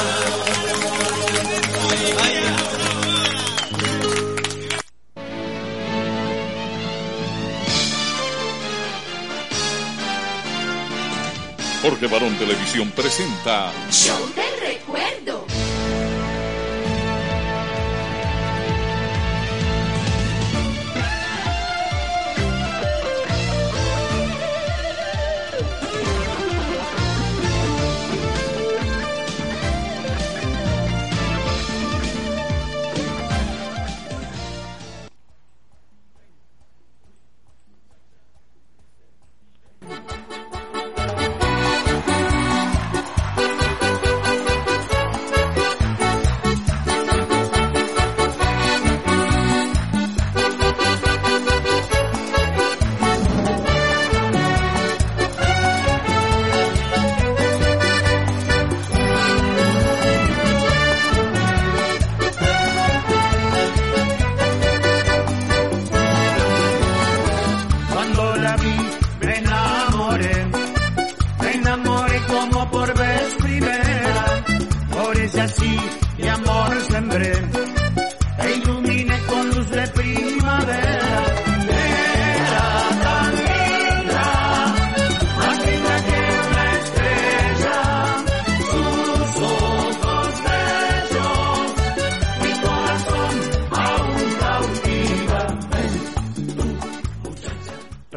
[11.80, 14.54] Jorge Barón Televisión presenta Show del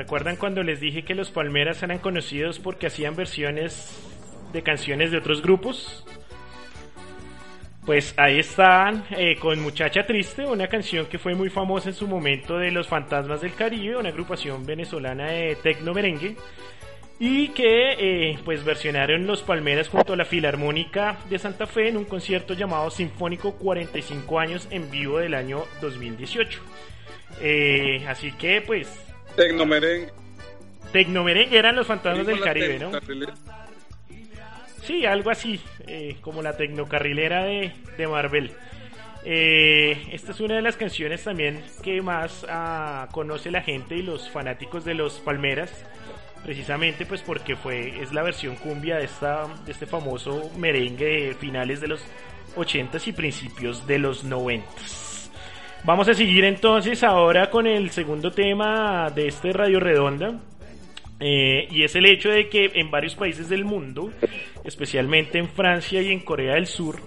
[0.08, 3.94] ¿Recuerdan cuando les dije que los Palmeras eran conocidos porque hacían versiones
[4.54, 6.06] de canciones de otros grupos?
[7.86, 12.08] Pues ahí están eh, con Muchacha Triste, una canción que fue muy famosa en su
[12.08, 16.38] momento de Los Fantasmas del Caribe, una agrupación venezolana de tecno merengue,
[17.20, 21.98] y que eh, pues versionaron Los Palmeras junto a la Filarmónica de Santa Fe en
[21.98, 26.62] un concierto llamado Sinfónico 45 años en vivo del año 2018.
[27.42, 29.07] Eh, así que pues
[29.38, 30.12] Tecnomerengue.
[30.92, 32.92] Tecnomerengue eran los fantasmas del Caribe, ¿no?
[34.82, 38.52] Sí, algo así, eh, como la tecnocarrilera de, de Marvel.
[39.26, 44.02] Eh, esta es una de las canciones también que más ah, conoce la gente y
[44.02, 45.86] los fanáticos de los Palmeras,
[46.44, 51.34] precisamente pues porque fue es la versión cumbia de esta de este famoso merengue de
[51.36, 52.02] finales de los
[52.56, 55.07] 80s y principios de los 90s.
[55.84, 60.34] Vamos a seguir entonces ahora con el segundo tema de este Radio Redonda.
[61.20, 64.12] Eh, y es el hecho de que en varios países del mundo,
[64.64, 67.00] especialmente en Francia y en Corea del Sur,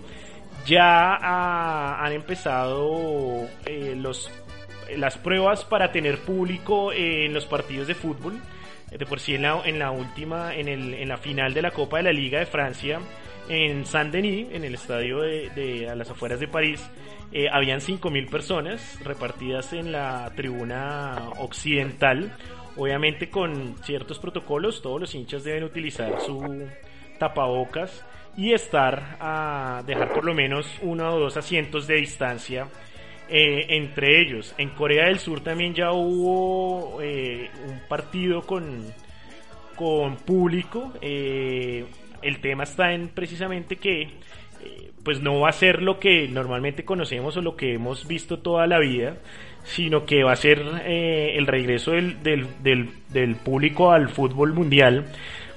[0.66, 4.30] ya ah, han empezado eh, los,
[4.96, 8.40] las pruebas para tener público en los partidos de fútbol.
[8.90, 11.70] De por sí en la, en la última, en, el, en la final de la
[11.70, 12.98] Copa de la Liga de Francia,
[13.50, 16.88] en Saint-Denis, en el estadio de, a las afueras de París,
[17.32, 22.32] eh, habían 5.000 personas repartidas en la tribuna occidental,
[22.76, 26.68] obviamente con ciertos protocolos, todos los hinchas deben utilizar su
[27.18, 28.04] tapabocas
[28.36, 32.68] y estar a dejar por lo menos uno o dos asientos de distancia
[33.28, 34.54] eh, entre ellos.
[34.58, 38.84] En Corea del Sur también ya hubo eh, un partido con,
[39.74, 40.92] con público.
[41.00, 41.84] eh,
[42.22, 46.84] el tema está en precisamente que eh, pues no va a ser lo que normalmente
[46.84, 49.16] conocemos o lo que hemos visto toda la vida,
[49.64, 55.06] sino que va a ser eh, el regreso del, del, público al fútbol mundial.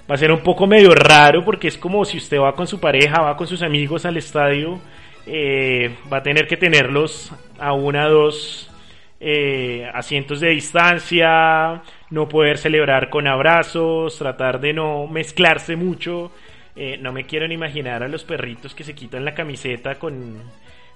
[0.09, 2.79] Va a ser un poco medio raro porque es como si usted va con su
[2.79, 4.79] pareja, va con sus amigos al estadio,
[5.25, 8.69] eh, va a tener que tenerlos a una, dos
[9.25, 16.31] eh, asientos de distancia, no poder celebrar con abrazos, tratar de no mezclarse mucho.
[16.75, 20.41] Eh, no me quiero ni imaginar a los perritos que se quitan la camiseta con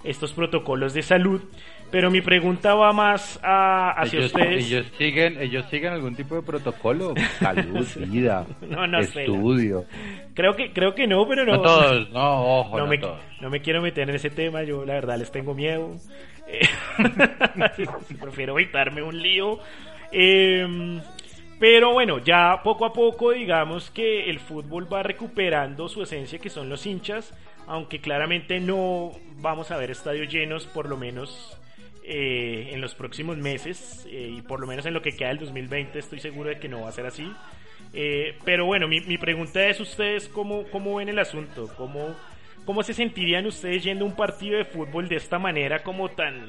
[0.04, 1.42] estos protocolos de salud.
[1.90, 4.66] Pero mi pregunta va más a, hacia ellos, ustedes.
[4.66, 9.86] ellos siguen, ellos siguen algún tipo de protocolo, salud, vida, No, no sé, estudio.
[10.34, 11.54] Creo que, creo que no, pero no.
[11.54, 13.22] No todos, no, ojo, no, no me, todos.
[13.40, 15.96] no me quiero meter en ese tema, yo la verdad les tengo miedo.
[16.50, 17.86] Eh,
[18.22, 19.60] prefiero evitarme un lío.
[20.14, 21.00] Eh,
[21.60, 26.50] pero bueno, ya poco a poco digamos que el fútbol va recuperando su esencia que
[26.50, 27.34] son los hinchas,
[27.66, 31.58] aunque claramente no vamos a ver estadios llenos por lo menos
[32.04, 35.40] eh, en los próximos meses eh, y por lo menos en lo que queda del
[35.40, 37.30] 2020 estoy seguro de que no va a ser así.
[37.94, 42.16] Eh, pero bueno, mi, pregunta es ustedes cómo, cómo ven el asunto, cómo,
[42.66, 46.48] cómo se sentirían ustedes yendo un partido de fútbol de esta manera como tan...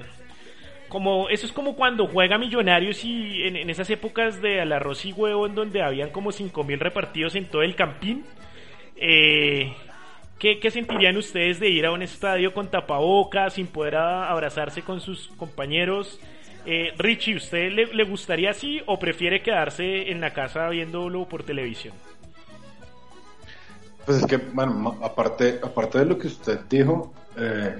[0.88, 5.12] Como, eso es como cuando juega Millonarios y en, esas épocas de al arroz y
[5.12, 8.24] huevo en donde habían como 5.000 repartidos en todo el campín.
[8.96, 9.72] Eh,
[10.38, 15.00] ¿qué, ¿Qué sentirían ustedes de ir a un estadio con tapabocas, sin poder abrazarse con
[15.00, 16.20] sus compañeros?
[16.64, 21.42] Eh, Richie, ¿usted le, le gustaría así o prefiere quedarse en la casa viéndolo por
[21.42, 21.94] televisión?
[24.04, 27.76] Pues es que, bueno, aparte, aparte de lo que usted dijo, eh,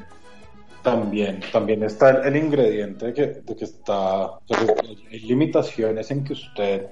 [0.83, 4.39] también, también está el, ingrediente de que, de que está,
[5.11, 6.87] hay limitaciones en que usted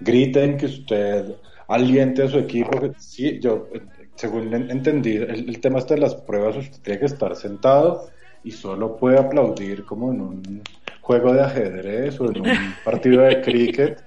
[0.00, 1.34] grite, en que usted
[1.68, 2.70] aliente a su equipo.
[2.98, 3.68] Sí, yo,
[4.14, 8.10] según entendí, el, el tema este de las pruebas, usted tiene que estar sentado
[8.44, 10.62] y solo puede aplaudir como en un
[11.00, 14.02] juego de ajedrez o en un partido de cricket.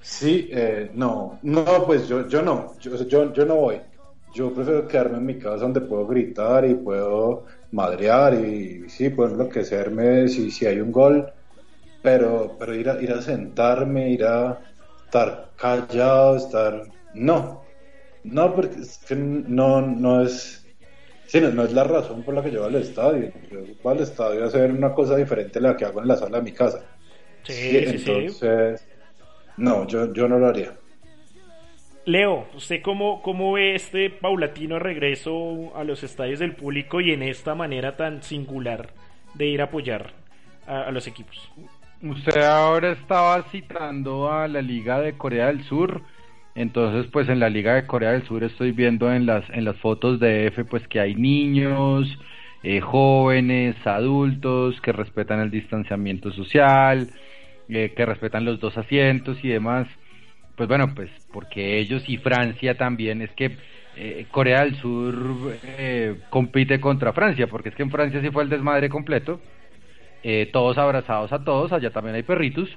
[0.00, 3.80] Sí, eh, no, no, pues yo, yo no, yo, yo, yo no voy.
[4.34, 9.30] Yo prefiero quedarme en mi casa donde puedo gritar y puedo madrear y sí, puedo
[9.30, 11.30] enloquecerme si, si hay un gol,
[12.02, 14.58] pero, pero ir, a, ir a sentarme, ir a
[15.04, 16.82] estar callado, estar...
[17.14, 17.64] No,
[18.24, 20.66] no, porque es que no, no es...
[21.26, 23.32] Sí, no, es la razón por la que yo voy al estadio.
[23.50, 26.16] Yo voy al estadio a hacer una cosa diferente a la que hago en la
[26.16, 26.82] sala de mi casa.
[27.42, 28.86] Sí, sí, entonces,
[29.58, 30.74] no, yo, yo no lo haría.
[32.08, 37.22] Leo, ¿usted cómo, cómo ve este paulatino regreso a los estadios del público y en
[37.22, 38.94] esta manera tan singular
[39.34, 40.12] de ir a apoyar
[40.66, 41.52] a, los equipos?
[42.00, 46.00] Usted ahora estaba citando a la Liga de Corea del Sur.
[46.54, 49.76] Entonces, pues en la Liga de Corea del Sur estoy viendo en las, en las
[49.76, 52.08] fotos de F, pues que hay niños,
[52.62, 57.10] eh, jóvenes, adultos, que respetan el distanciamiento social,
[57.68, 59.86] eh, que respetan los dos asientos y demás
[60.58, 63.56] pues bueno, pues porque ellos y Francia también, es que
[63.96, 68.42] eh, Corea del Sur eh, compite contra Francia, porque es que en Francia sí fue
[68.42, 69.40] el desmadre completo,
[70.24, 72.68] eh, todos abrazados a todos, allá también hay perritos,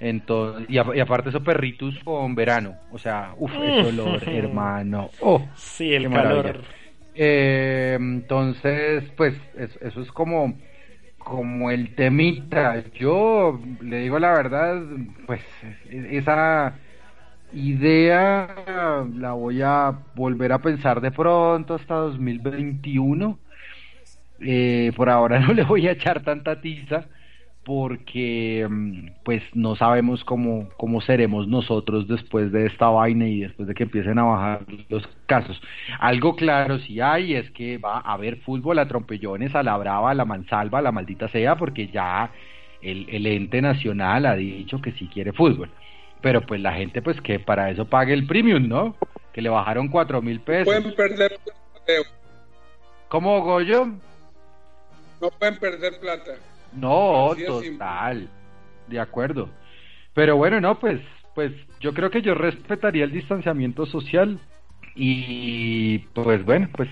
[0.00, 5.92] entonces, y, aparte esos perritos con verano, o sea, uff, el olor, hermano, oh, sí,
[5.94, 6.62] el calor.
[7.14, 10.56] entonces, pues eso es como
[11.18, 12.84] como el temita.
[12.94, 14.80] Yo le digo la verdad,
[15.26, 15.42] pues
[15.90, 16.78] esa
[17.52, 23.38] idea la voy a volver a pensar de pronto hasta 2021.
[24.40, 27.06] Eh, por ahora no le voy a echar tanta tiza
[27.64, 33.66] porque mm, pues no sabemos cómo, cómo seremos nosotros después de esta vaina y después
[33.66, 35.60] de que empiecen a bajar los casos.
[35.98, 40.10] Algo claro si hay es que va a haber fútbol a trompellones, a la brava,
[40.10, 42.30] a la mansalva, a la maldita sea, porque ya
[42.82, 45.70] el, el ente nacional ha dicho que sí quiere fútbol
[46.20, 48.96] pero pues la gente pues que para eso pague el premium, ¿no?
[49.32, 50.66] Que le bajaron cuatro mil pesos.
[50.66, 51.38] Pueden perder
[53.08, 53.86] ¿Cómo, Goyo?
[55.20, 56.32] No pueden perder plata.
[56.72, 58.28] No, total.
[58.88, 59.48] De acuerdo.
[60.14, 61.00] Pero bueno, no, pues,
[61.34, 64.40] pues yo creo que yo respetaría el distanciamiento social
[64.94, 66.88] y pues bueno, pues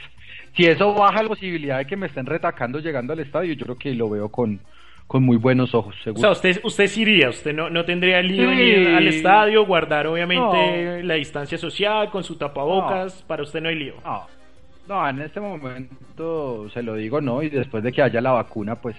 [0.57, 3.79] si eso baja la posibilidad de que me estén retacando llegando al estadio, yo creo
[3.79, 4.61] que lo veo con,
[5.07, 6.19] con muy buenos ojos, seguro.
[6.19, 10.07] O sea, usted, usted sí iría, usted no, no tendría lío ir al estadio, guardar
[10.07, 13.95] obviamente la distancia social con su tapabocas, para usted no hay lío.
[14.05, 14.27] No.
[14.89, 18.77] no, en este momento se lo digo no, y después de que haya la vacuna,
[18.77, 18.97] pues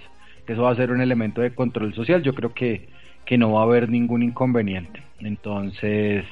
[0.48, 2.88] eso va a ser un elemento de control social, yo creo que,
[3.26, 5.02] que no va a haber ningún inconveniente.
[5.20, 6.26] Entonces,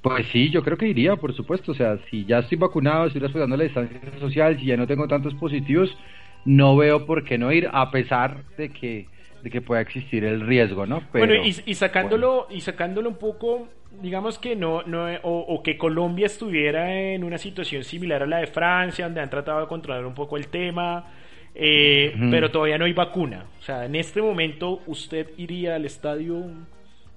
[0.00, 3.20] pues sí, yo creo que iría, por supuesto, o sea, si ya estoy vacunado, estoy
[3.20, 5.96] respetando la distancia social, si ya no tengo tantos positivos,
[6.44, 9.06] no veo por qué no ir, a pesar de que,
[9.42, 11.02] de que pueda existir el riesgo, ¿no?
[11.12, 13.68] bueno, y, sacándolo, y sacándolo un poco,
[14.00, 18.46] digamos que no, no o, que Colombia estuviera en una situación similar a la de
[18.46, 21.06] Francia, donde han tratado de controlar un poco el tema,
[21.54, 23.46] eh, pero todavía no hay vacuna.
[23.60, 26.44] O sea, en este momento, ¿usted iría al estadio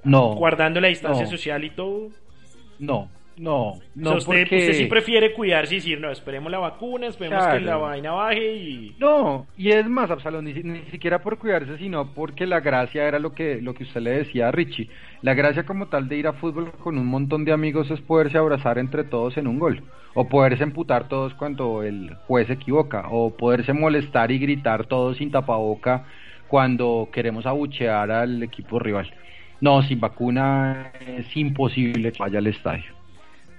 [0.04, 2.10] no, guardando la distancia social y todo?
[2.78, 7.46] No, no, no, usted, usted, sí prefiere cuidarse y decir, no, esperemos la vacuna, esperemos
[7.48, 8.96] que la vaina baje y...
[8.98, 13.34] No, y es más, Absalón, ni, siquiera por cuidarse, sino porque la gracia era lo
[13.34, 14.90] que, lo que usted le decía a Richie.
[15.22, 18.38] La gracia como tal de ir a fútbol con un montón de amigos es poderse
[18.38, 19.84] abrazar entre todos en un gol,
[20.14, 25.18] o poderse emputar todos cuando el juez se equivoca, o poderse molestar y gritar todos
[25.18, 26.06] sin tapaboca
[26.48, 29.12] cuando queremos abuchear al equipo rival.
[29.60, 32.95] No, sin vacuna es imposible que vaya al estadio.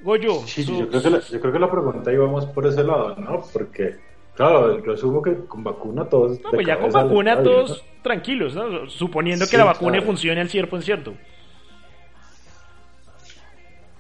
[0.02, 0.42] Goyo.
[0.46, 3.16] Sí, yo, creo que la, yo creo que la pregunta iba más por ese lado,
[3.16, 3.42] ¿no?
[3.52, 3.96] Porque,
[4.34, 6.40] claro, yo asumo que con vacuna todos.
[6.40, 8.88] No, pues ya con vacuna todos tranquilos, ¿no?
[8.88, 11.14] Suponiendo que la vacuna funcione al cierto en cierto.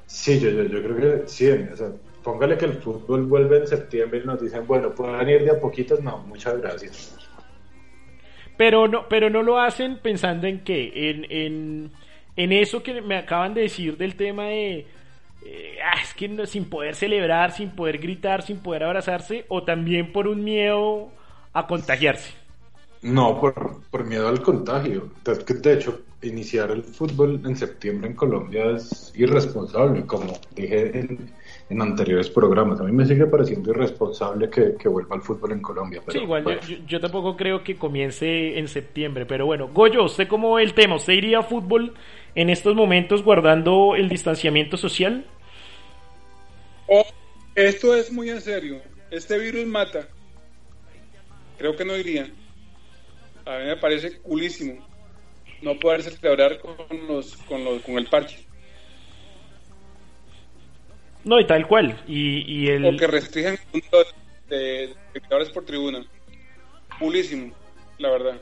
[0.06, 1.50] Sí, yo, yo, yo, creo que sí.
[1.50, 1.90] O sea,
[2.22, 5.60] póngale que el fútbol vuelve en septiembre y nos dicen, bueno, pueden ir de a
[5.60, 6.00] poquitos.
[6.02, 7.16] No, muchas gracias.
[8.56, 11.90] Pero no, pero no lo hacen pensando en qué, en, en,
[12.36, 14.86] en eso que me acaban de decir del tema de
[15.48, 20.12] eh, ah, es que sin poder celebrar, sin poder gritar, sin poder abrazarse, o también
[20.12, 21.10] por un miedo
[21.52, 22.32] a contagiarse.
[23.02, 25.10] No, por, por miedo al contagio.
[25.24, 31.30] De, de hecho, iniciar el fútbol en septiembre en Colombia es irresponsable, como dije en,
[31.70, 32.80] en anteriores programas.
[32.80, 36.02] A mí me sigue pareciendo irresponsable que, que vuelva al fútbol en Colombia.
[36.04, 36.60] Pero, sí, igual bueno.
[36.62, 40.62] yo, yo, yo tampoco creo que comience en septiembre, pero bueno, Goyo, ¿usted cómo ve
[40.62, 40.96] el tema?
[40.96, 41.94] ¿Usted iría a fútbol
[42.34, 45.24] en estos momentos guardando el distanciamiento social?
[46.88, 47.04] Oh,
[47.54, 48.82] esto es muy en serio.
[49.10, 50.08] Este virus mata.
[51.58, 52.30] Creo que no iría.
[53.44, 54.86] A mí me parece culísimo
[55.62, 56.76] no poder celebrar con
[57.06, 58.44] los con los con el parche.
[61.24, 62.00] No, y tal cual.
[62.06, 62.84] Y, y el...
[62.84, 64.10] O que restringen el número
[64.48, 66.06] de, de espectadores por tribuna.
[67.00, 67.52] Culísimo,
[67.98, 68.40] la verdad.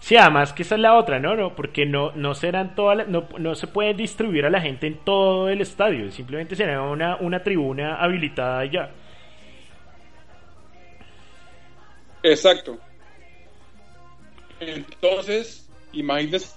[0.00, 1.36] Sí, además que esa es la otra, ¿no?
[1.36, 4.86] no porque no, no serán todas la- no, no se puede distribuir a la gente
[4.86, 8.90] en todo el estadio, simplemente será una, una tribuna habilitada y ya.
[12.22, 12.80] Exacto.
[14.60, 16.56] Entonces, imagínense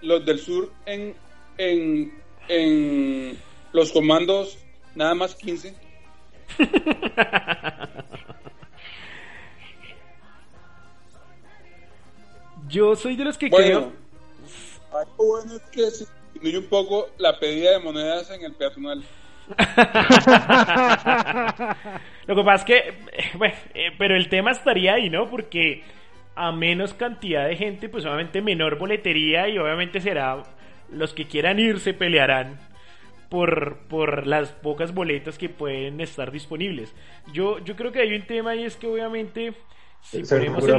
[0.00, 1.14] los del sur en,
[1.58, 2.12] en,
[2.48, 4.58] en los comandos
[4.94, 5.74] nada más 15.
[12.68, 13.92] Yo soy de los que Bueno,
[14.92, 19.04] algo bueno es que se disminuye un poco la pedida de monedas en el peatonal.
[22.26, 22.94] Lo que pasa es que, eh,
[23.36, 25.28] bueno, eh, pero el tema estaría ahí, ¿no?
[25.28, 25.82] Porque
[26.34, 30.42] a menos cantidad de gente, pues obviamente menor boletería y obviamente será
[30.90, 32.58] los que quieran ir se pelearán
[33.30, 36.94] por, por las pocas boletas que pueden estar disponibles.
[37.32, 39.54] Yo, yo creo que hay un tema y es que obviamente
[40.00, 40.74] si ponemos el-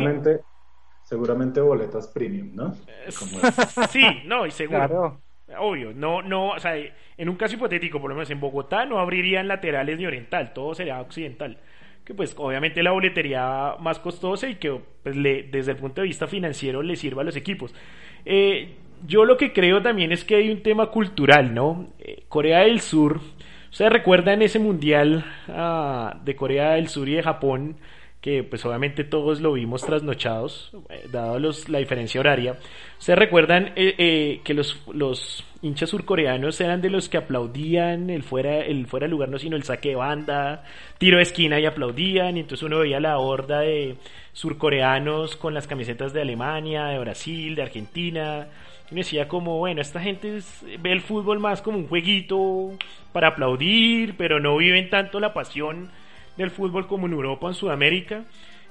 [1.06, 2.76] seguramente, boletas premium, ¿no?
[3.18, 3.40] Como-
[3.90, 4.80] Sí, no, y seguro.
[4.80, 5.22] Claro.
[5.60, 9.00] Obvio, no, no, o sea, en un caso hipotético, por lo menos en Bogotá, no
[9.00, 11.60] abrirían laterales ni oriental, todo sería occidental.
[12.04, 16.08] Que pues obviamente la boletería más costosa y que pues, le, desde el punto de
[16.08, 17.74] vista financiero le sirva a los equipos.
[18.26, 18.76] Eh,
[19.08, 21.90] yo lo que creo también es que hay un tema cultural, ¿no?
[22.00, 23.22] Eh, Corea del Sur,
[23.72, 27.78] ¿ustedes recuerdan ese mundial ah, de Corea del Sur y de Japón?
[28.26, 32.58] Que pues obviamente todos lo vimos trasnochados, eh, dado los, la diferencia horaria.
[32.98, 38.24] ¿Ustedes recuerdan eh, eh, que los, los hinchas surcoreanos eran de los que aplaudían el
[38.24, 40.64] fuera, el fuera lugar, no sino el saque de banda,
[40.98, 43.98] tiro de esquina y aplaudían, y entonces uno veía la horda de
[44.34, 48.48] surcoreanos con las camisetas de Alemania, de Brasil, de Argentina,
[48.90, 50.40] y decía como, bueno, esta gente
[50.80, 52.72] ve el fútbol más como un jueguito
[53.14, 55.92] para aplaudir, pero no viven tanto la pasión
[56.38, 58.26] del fútbol como en Europa en Sudamérica.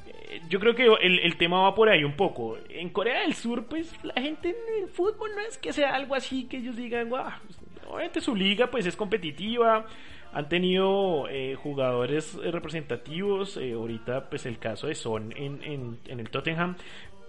[0.07, 2.59] Eh, Yo creo que el, el tema va por ahí un poco.
[2.69, 6.15] En Corea del Sur, pues la gente en el fútbol no es que sea algo
[6.15, 7.59] así que ellos digan, guau, pues,
[7.89, 9.87] obviamente su liga pues es competitiva,
[10.33, 16.29] han tenido eh, jugadores eh, representativos, ahorita pues el caso de Son en, en el
[16.31, 16.77] Tottenham,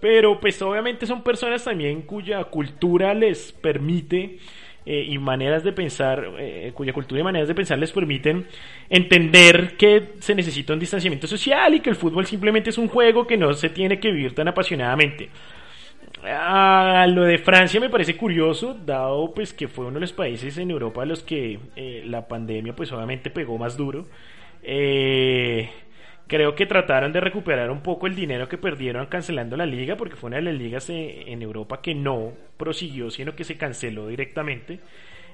[0.00, 4.38] pero pues obviamente son personas también cuya cultura les permite
[4.86, 8.46] eh, y maneras de pensar, eh, cuya cultura y maneras de pensar les permiten
[8.88, 13.26] entender que se necesita un distanciamiento social y que el fútbol simplemente es un juego
[13.26, 15.28] que no se tiene que vivir tan apasionadamente.
[16.24, 20.56] Ah, lo de Francia me parece curioso, dado pues que fue uno de los países
[20.58, 24.06] en Europa a los que eh, la pandemia pues obviamente pegó más duro.
[24.62, 25.70] Eh,
[26.28, 30.16] creo que trataron de recuperar un poco el dinero que perdieron cancelando la liga, porque
[30.16, 34.80] fue una de las ligas en Europa que no prosiguió, sino que se canceló directamente.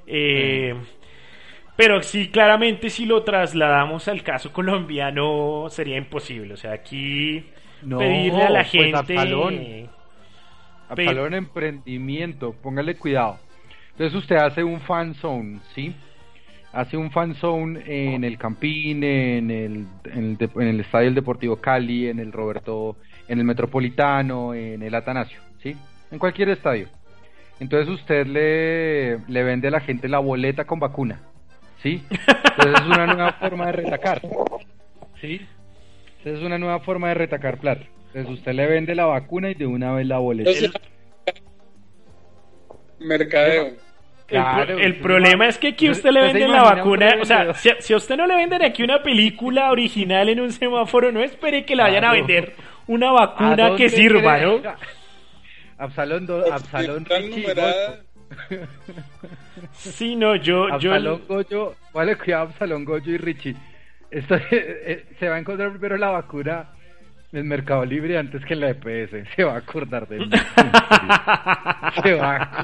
[0.07, 0.75] Eh,
[1.77, 6.55] Pero sí, claramente si lo trasladamos al caso colombiano sería imposible.
[6.55, 7.51] O sea, aquí
[7.83, 8.95] No, pedirle a la pues, gente...
[8.95, 9.91] Absalón.
[10.95, 13.41] Pe- Absalón Emprendimiento, póngale cuidado.
[13.91, 15.97] Entonces usted hace un fan zone, ¿sí?
[16.73, 22.09] Hace un fan zone en el Campín, en el, en el, Estadio del Deportivo Cali,
[22.09, 22.97] en el Roberto,
[23.29, 25.77] en el Metropolitano, en el Atanasio, ¿sí?
[26.11, 26.89] En cualquier estadio.
[27.61, 31.21] Entonces usted le, le vende a la gente la boleta con vacuna,
[31.83, 32.03] ¿sí?
[32.11, 34.23] Entonces es una nueva forma de retacar,
[35.21, 35.47] ¿sí?
[36.25, 37.85] Es una nueva forma de retacar plata.
[38.15, 40.51] Entonces usted le vende la vacuna y de una vez la boleta.
[40.51, 40.81] Entonces,
[44.29, 47.17] El, Claro, pro- el usted problema es que aquí usted- usted le venden la vacuna,
[47.21, 50.53] o sea, si, si a usted no le venden aquí una película original en un
[50.53, 52.27] semáforo, no espere que le vayan a Claro.
[52.27, 52.53] vender
[52.87, 54.39] una ¿A vacuna que sirva?
[54.39, 54.61] ¿no?
[55.79, 57.47] Absalón, do- Absalón Richie.
[59.73, 63.55] Sí, no, yo, yo, Absalón Goyo, vale, cuidado Absalón Goyo y Richie.
[64.11, 66.69] Esto, eh, se va a encontrar primero la vacuna
[67.33, 69.27] en Mercado Libre antes que en la EPS.
[69.37, 70.31] Se va a acordar de mí.
[72.03, 72.63] Se va a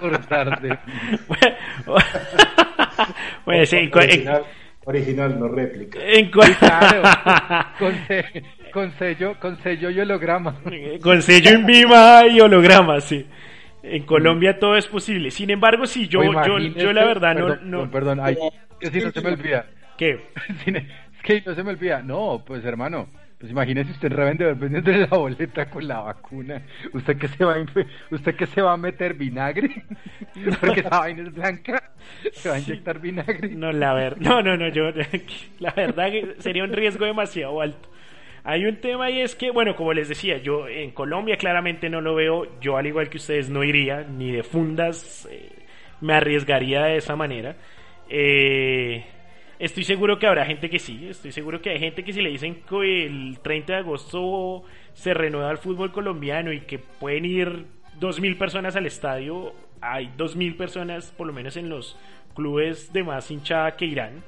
[3.44, 4.42] bueno, sí, en- original,
[4.84, 5.98] original, no réplica.
[6.02, 7.02] en Claro,
[7.78, 7.94] con,
[8.72, 10.56] con sello, con sello y holograma.
[11.02, 13.26] Con sello en viva y holograma, sí.
[13.82, 15.30] En Colombia todo es posible.
[15.30, 17.46] Sin embargo, sí, yo, yo, yo la verdad no...
[17.46, 18.36] perdón, no Perdón, ay,
[18.80, 19.66] que si no se me olvida.
[19.96, 20.20] ¿Qué?
[21.18, 22.00] Es que no se me olvida.
[22.00, 23.08] No, pues hermano,
[23.38, 26.60] pues imagínese usted revendedor vendiendo la boleta con la vacuna.
[26.92, 27.64] ¿Usted que se va a,
[28.10, 29.84] usted que se va a meter vinagre?
[30.60, 31.92] Porque esa vaina es blanca.
[32.32, 33.48] Se va a inyectar vinagre.
[33.50, 34.20] No, la ver...
[34.20, 34.90] no, no, no, yo
[35.60, 37.88] la verdad sería un riesgo demasiado alto.
[38.42, 42.00] Hay un tema y es que, bueno, como les decía, yo en Colombia claramente no
[42.00, 45.50] lo veo, yo al igual que ustedes no iría, ni de fundas eh,
[46.00, 47.56] me arriesgaría de esa manera.
[48.08, 49.04] Eh,
[49.58, 52.30] estoy seguro que habrá gente que sí, estoy seguro que hay gente que si le
[52.30, 54.62] dicen que el 30 de agosto
[54.94, 57.66] se renueva el fútbol colombiano y que pueden ir
[58.00, 61.96] 2.000 personas al estadio, hay 2.000 personas por lo menos en los
[62.34, 64.22] clubes de más hinchada que irán,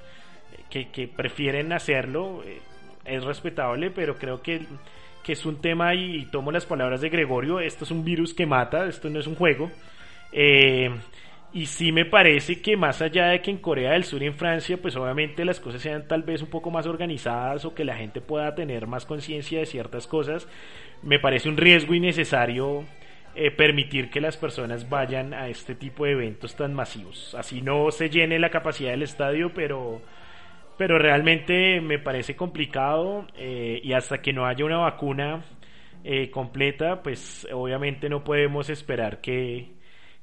[0.69, 2.61] que, que prefieren hacerlo, eh,
[3.05, 4.67] es respetable, pero creo que,
[5.23, 8.35] que es un tema y, y tomo las palabras de Gregorio, esto es un virus
[8.35, 9.71] que mata, esto no es un juego.
[10.33, 10.91] Eh,
[11.53, 14.35] y sí me parece que más allá de que en Corea del Sur y en
[14.35, 17.97] Francia, pues obviamente las cosas sean tal vez un poco más organizadas o que la
[17.97, 20.47] gente pueda tener más conciencia de ciertas cosas,
[21.03, 22.85] me parece un riesgo innecesario
[23.35, 27.35] eh, permitir que las personas vayan a este tipo de eventos tan masivos.
[27.35, 30.03] Así no se llene la capacidad del estadio, pero,
[30.77, 35.43] pero realmente me parece complicado eh, y hasta que no haya una vacuna
[36.05, 39.80] eh, completa, pues obviamente no podemos esperar que,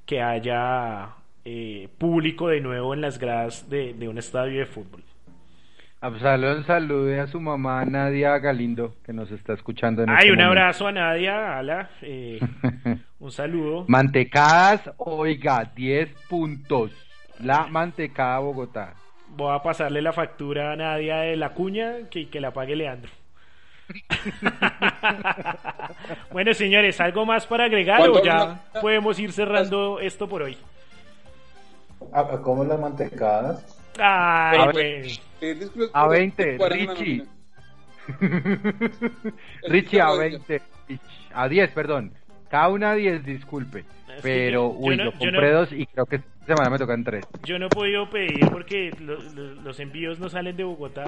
[0.08, 1.10] que haya
[1.46, 5.04] eh, público de nuevo en las gradas de, de un estadio de fútbol.
[6.00, 10.38] Absalón salude a su mamá Nadia Galindo, que nos está escuchando en Ay, este un
[10.38, 10.50] momento.
[10.52, 12.40] abrazo a Nadia, Ala, eh,
[13.20, 13.86] un saludo.
[13.88, 16.92] Mantecadas, oiga, 10 puntos.
[17.40, 18.94] La mantecada Bogotá.
[19.36, 23.12] Voy a pasarle la factura a Nadia de la cuña que, que la pague Leandro.
[26.32, 30.58] bueno, señores, ¿algo más para agregar o ¿Cuánto- ya podemos ir cerrando esto por hoy?
[32.14, 33.66] ¿A, a cómo las mantecadas?
[34.00, 35.22] Ay, A pues.
[35.42, 37.24] Eh, A 20, cuadran una Richie.
[39.68, 40.62] Richie a 20.
[41.34, 42.12] A 10, perdón.
[42.50, 43.84] Cada una a 10, disculpe.
[44.22, 46.70] Pero, yo- yo uy, no- yo yo compré no- dos y creo que esta semana
[46.70, 47.26] me tocan tres.
[47.44, 51.06] Yo no he podido pedir porque lo- lo- los envíos no salen de Bogotá.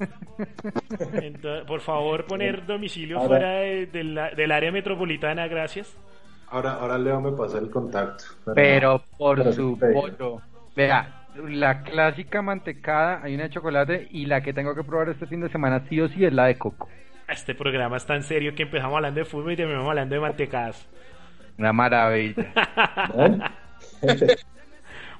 [1.22, 5.96] Entonces, por favor, poner domicilio Ahora- fuera de- de la- del área metropolitana, gracias.
[6.48, 8.24] Ahora, ahora Leo me pasa el contacto.
[8.54, 9.94] Pero por Pero sí su pedí.
[9.94, 10.40] pollo.
[10.74, 15.26] Vea, la clásica mantecada, hay una de chocolate y la que tengo que probar este
[15.26, 16.88] fin de semana sí o sí es la de coco.
[17.28, 20.88] Este programa es tan serio que empezamos hablando de fútbol y terminamos hablando de mantecadas.
[21.58, 22.44] Una maravilla.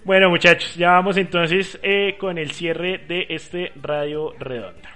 [0.04, 4.90] Bueno, muchachos, ya vamos entonces eh, con el cierre de este Radio Redonda.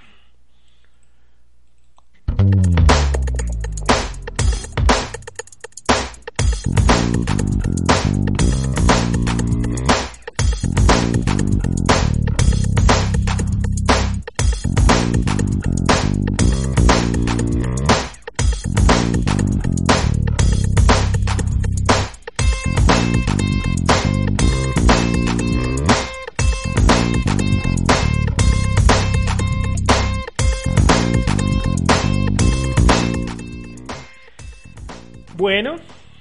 [35.45, 35.77] Bueno,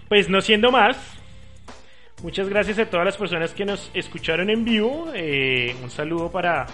[0.09, 0.97] pues no siendo más,
[2.23, 5.13] muchas gracias a todas las personas que nos escucharon en vivo.
[5.15, 6.67] eh, un saludo para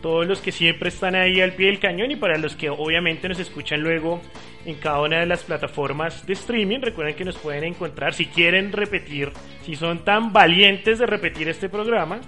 [0.00, 3.28] todos los que siempre están ahí al pie del cañón y para los que obviamente
[3.28, 4.20] nos escuchan luego
[4.64, 6.78] en cada una de las plataformas de streaming.
[6.80, 9.32] Recuerden que nos pueden encontrar si quieren repetir,
[9.66, 12.20] si son tan valientes de repetir este programa.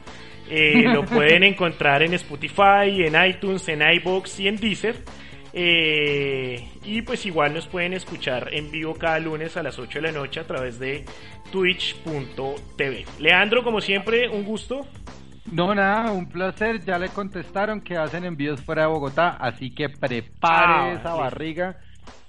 [0.50, 4.96] eh, lo pueden encontrar en Spotify, en iTunes, en iBox y en Deezer.
[5.54, 10.06] Eh, y pues igual nos pueden escuchar en vivo cada lunes a las 8 de
[10.08, 11.04] la noche a través de
[11.50, 13.04] twitch.tv.
[13.18, 14.86] Leandro, como siempre, un gusto.
[15.50, 16.82] No, nada, un placer.
[16.84, 21.76] Ya le contestaron que hacen envíos fuera de Bogotá, así que prepare Ah, esa barriga,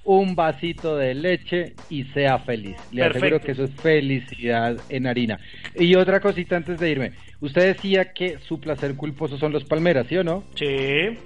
[0.03, 2.75] un vasito de leche y sea feliz.
[2.91, 3.25] Le Perfecto.
[3.25, 5.39] aseguro que eso es felicidad en harina.
[5.75, 7.11] Y otra cosita antes de irme.
[7.39, 10.43] Usted decía que su placer culposo son los palmeras, ¿sí o no?
[10.55, 11.17] Che,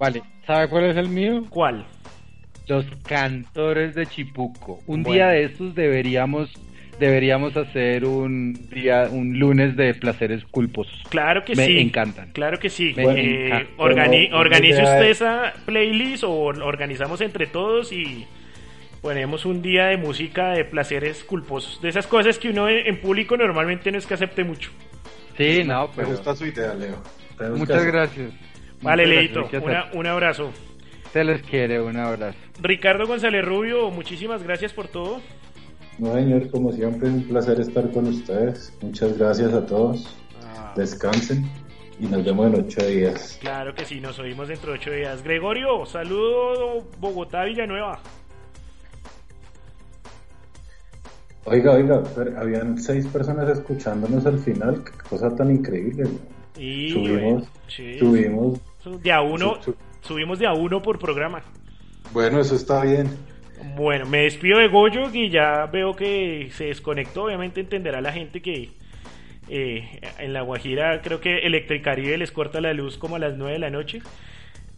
[0.00, 0.22] Vale.
[0.46, 1.44] ¿Sabe cuál es el mío?
[1.50, 1.84] ¿cuál?
[2.66, 4.80] Los cantores de Chipuco.
[4.86, 5.14] Un Bueno.
[5.14, 6.50] día de estos deberíamos
[6.98, 11.02] deberíamos hacer un día un lunes de placeres culposos.
[11.08, 11.78] Claro que Me sí.
[11.78, 12.30] encantan.
[12.32, 12.92] Claro que sí.
[12.94, 13.70] Me Eh, encanta.
[13.78, 18.26] organi- Bueno, organice usted esa playlist o organizamos entre todos y
[19.00, 21.80] ponemos un día de música de placeres culposos.
[21.80, 24.70] De esas cosas que uno en público normalmente no es que acepte mucho.
[25.38, 27.02] Sí, no, Me pero gusta su idea, Leo.
[27.56, 28.30] Muchas gracias.
[28.82, 30.50] Vale, Leito, una- un abrazo.
[31.12, 32.38] Se les quiere, un abrazo.
[32.60, 35.20] Ricardo González Rubio, muchísimas gracias por todo.
[35.98, 38.72] No, señor, como siempre, un placer estar con ustedes.
[38.80, 40.16] Muchas gracias a todos.
[40.56, 40.72] Ah.
[40.76, 41.44] Descansen
[41.98, 43.38] y nos vemos en ocho días.
[43.40, 45.22] Claro que sí, nos oímos dentro de ocho días.
[45.22, 47.98] Gregorio, saludo Bogotá, Villanueva.
[51.44, 52.02] Oiga, oiga,
[52.38, 54.84] habían seis personas escuchándonos al final.
[54.84, 56.04] Qué cosa tan increíble.
[56.56, 57.98] Y Subimos, bueno, sí.
[57.98, 58.60] subimos.
[58.84, 61.42] De a uno, Su- su- subimos de a uno por programa.
[62.12, 63.08] Bueno, eso está bien.
[63.76, 67.24] Bueno, me despido de Goyo, que ya veo que se desconectó.
[67.24, 68.70] Obviamente entenderá la gente que
[69.48, 73.52] eh, en La Guajira creo que Electricaribe les corta la luz como a las 9
[73.54, 74.00] de la noche.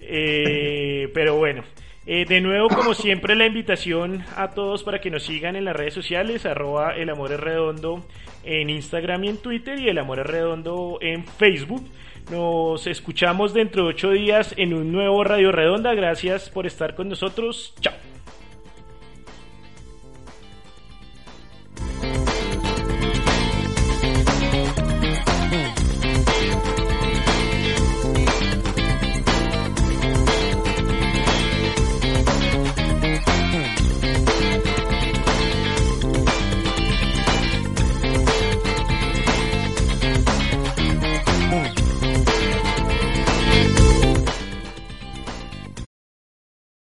[0.01, 1.62] Eh, pero bueno,
[2.07, 5.77] eh, de nuevo, como siempre, la invitación a todos para que nos sigan en las
[5.77, 8.05] redes sociales, arroba el amor es redondo
[8.45, 11.85] en Instagram y en Twitter y el amor es redondo en Facebook.
[12.31, 15.94] Nos escuchamos dentro de ocho días en un nuevo Radio Redonda.
[15.94, 17.74] Gracias por estar con nosotros.
[17.81, 18.12] Chao.